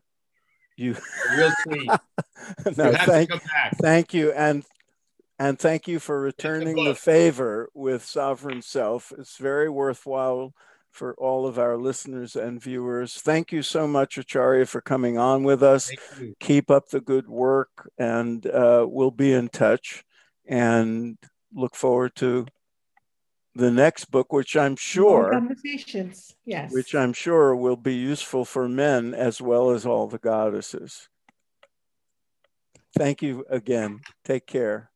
You 0.77 0.97
real 1.37 1.53
sweet 1.63 1.91
no, 2.77 2.91
you 2.91 2.97
thank, 2.97 3.31
thank 3.81 4.15
you. 4.15 4.33
And 4.33 4.65
and 5.39 5.59
thank 5.59 5.87
you 5.87 5.99
for 5.99 6.19
returning 6.19 6.83
the 6.83 6.95
favor 6.95 7.69
with 7.75 8.05
sovereign 8.05 8.63
self. 8.63 9.13
It's 9.19 9.37
very 9.37 9.69
worthwhile 9.69 10.55
for 10.93 11.15
all 11.15 11.47
of 11.47 11.59
our 11.59 11.77
listeners 11.77 12.37
and 12.37 12.63
viewers 12.63 13.15
thank 13.15 13.51
you 13.51 13.63
so 13.63 13.87
much 13.87 14.19
acharya 14.19 14.67
for 14.67 14.81
coming 14.81 15.19
on 15.19 15.43
with 15.43 15.63
us 15.63 15.91
keep 16.39 16.71
up 16.71 16.89
the 16.89 17.01
good 17.01 17.29
work 17.29 17.91
and 17.99 18.47
uh, 18.47 18.87
we'll 18.89 19.11
be 19.11 19.33
in 19.33 19.49
touch 19.49 20.05
and 20.47 21.17
look 21.55 21.75
forward 21.75 22.15
to 22.15 22.47
the 23.55 23.71
next 23.71 24.07
book, 24.07 24.33
which 24.33 24.57
I'm 24.57 24.77
sure 24.77 25.31
conversations, 25.33 26.35
yes, 26.45 26.73
which 26.73 26.95
I'm 26.95 27.13
sure 27.13 27.55
will 27.55 27.77
be 27.77 27.95
useful 27.95 28.45
for 28.45 28.69
men 28.69 29.15
as 29.15 29.41
well 29.41 29.71
as 29.71 29.85
all 29.85 30.07
the 30.07 30.19
goddesses. 30.19 31.09
Thank 32.97 33.23
you 33.23 33.45
again. 33.49 34.01
Take 34.25 34.47
care. 34.47 34.91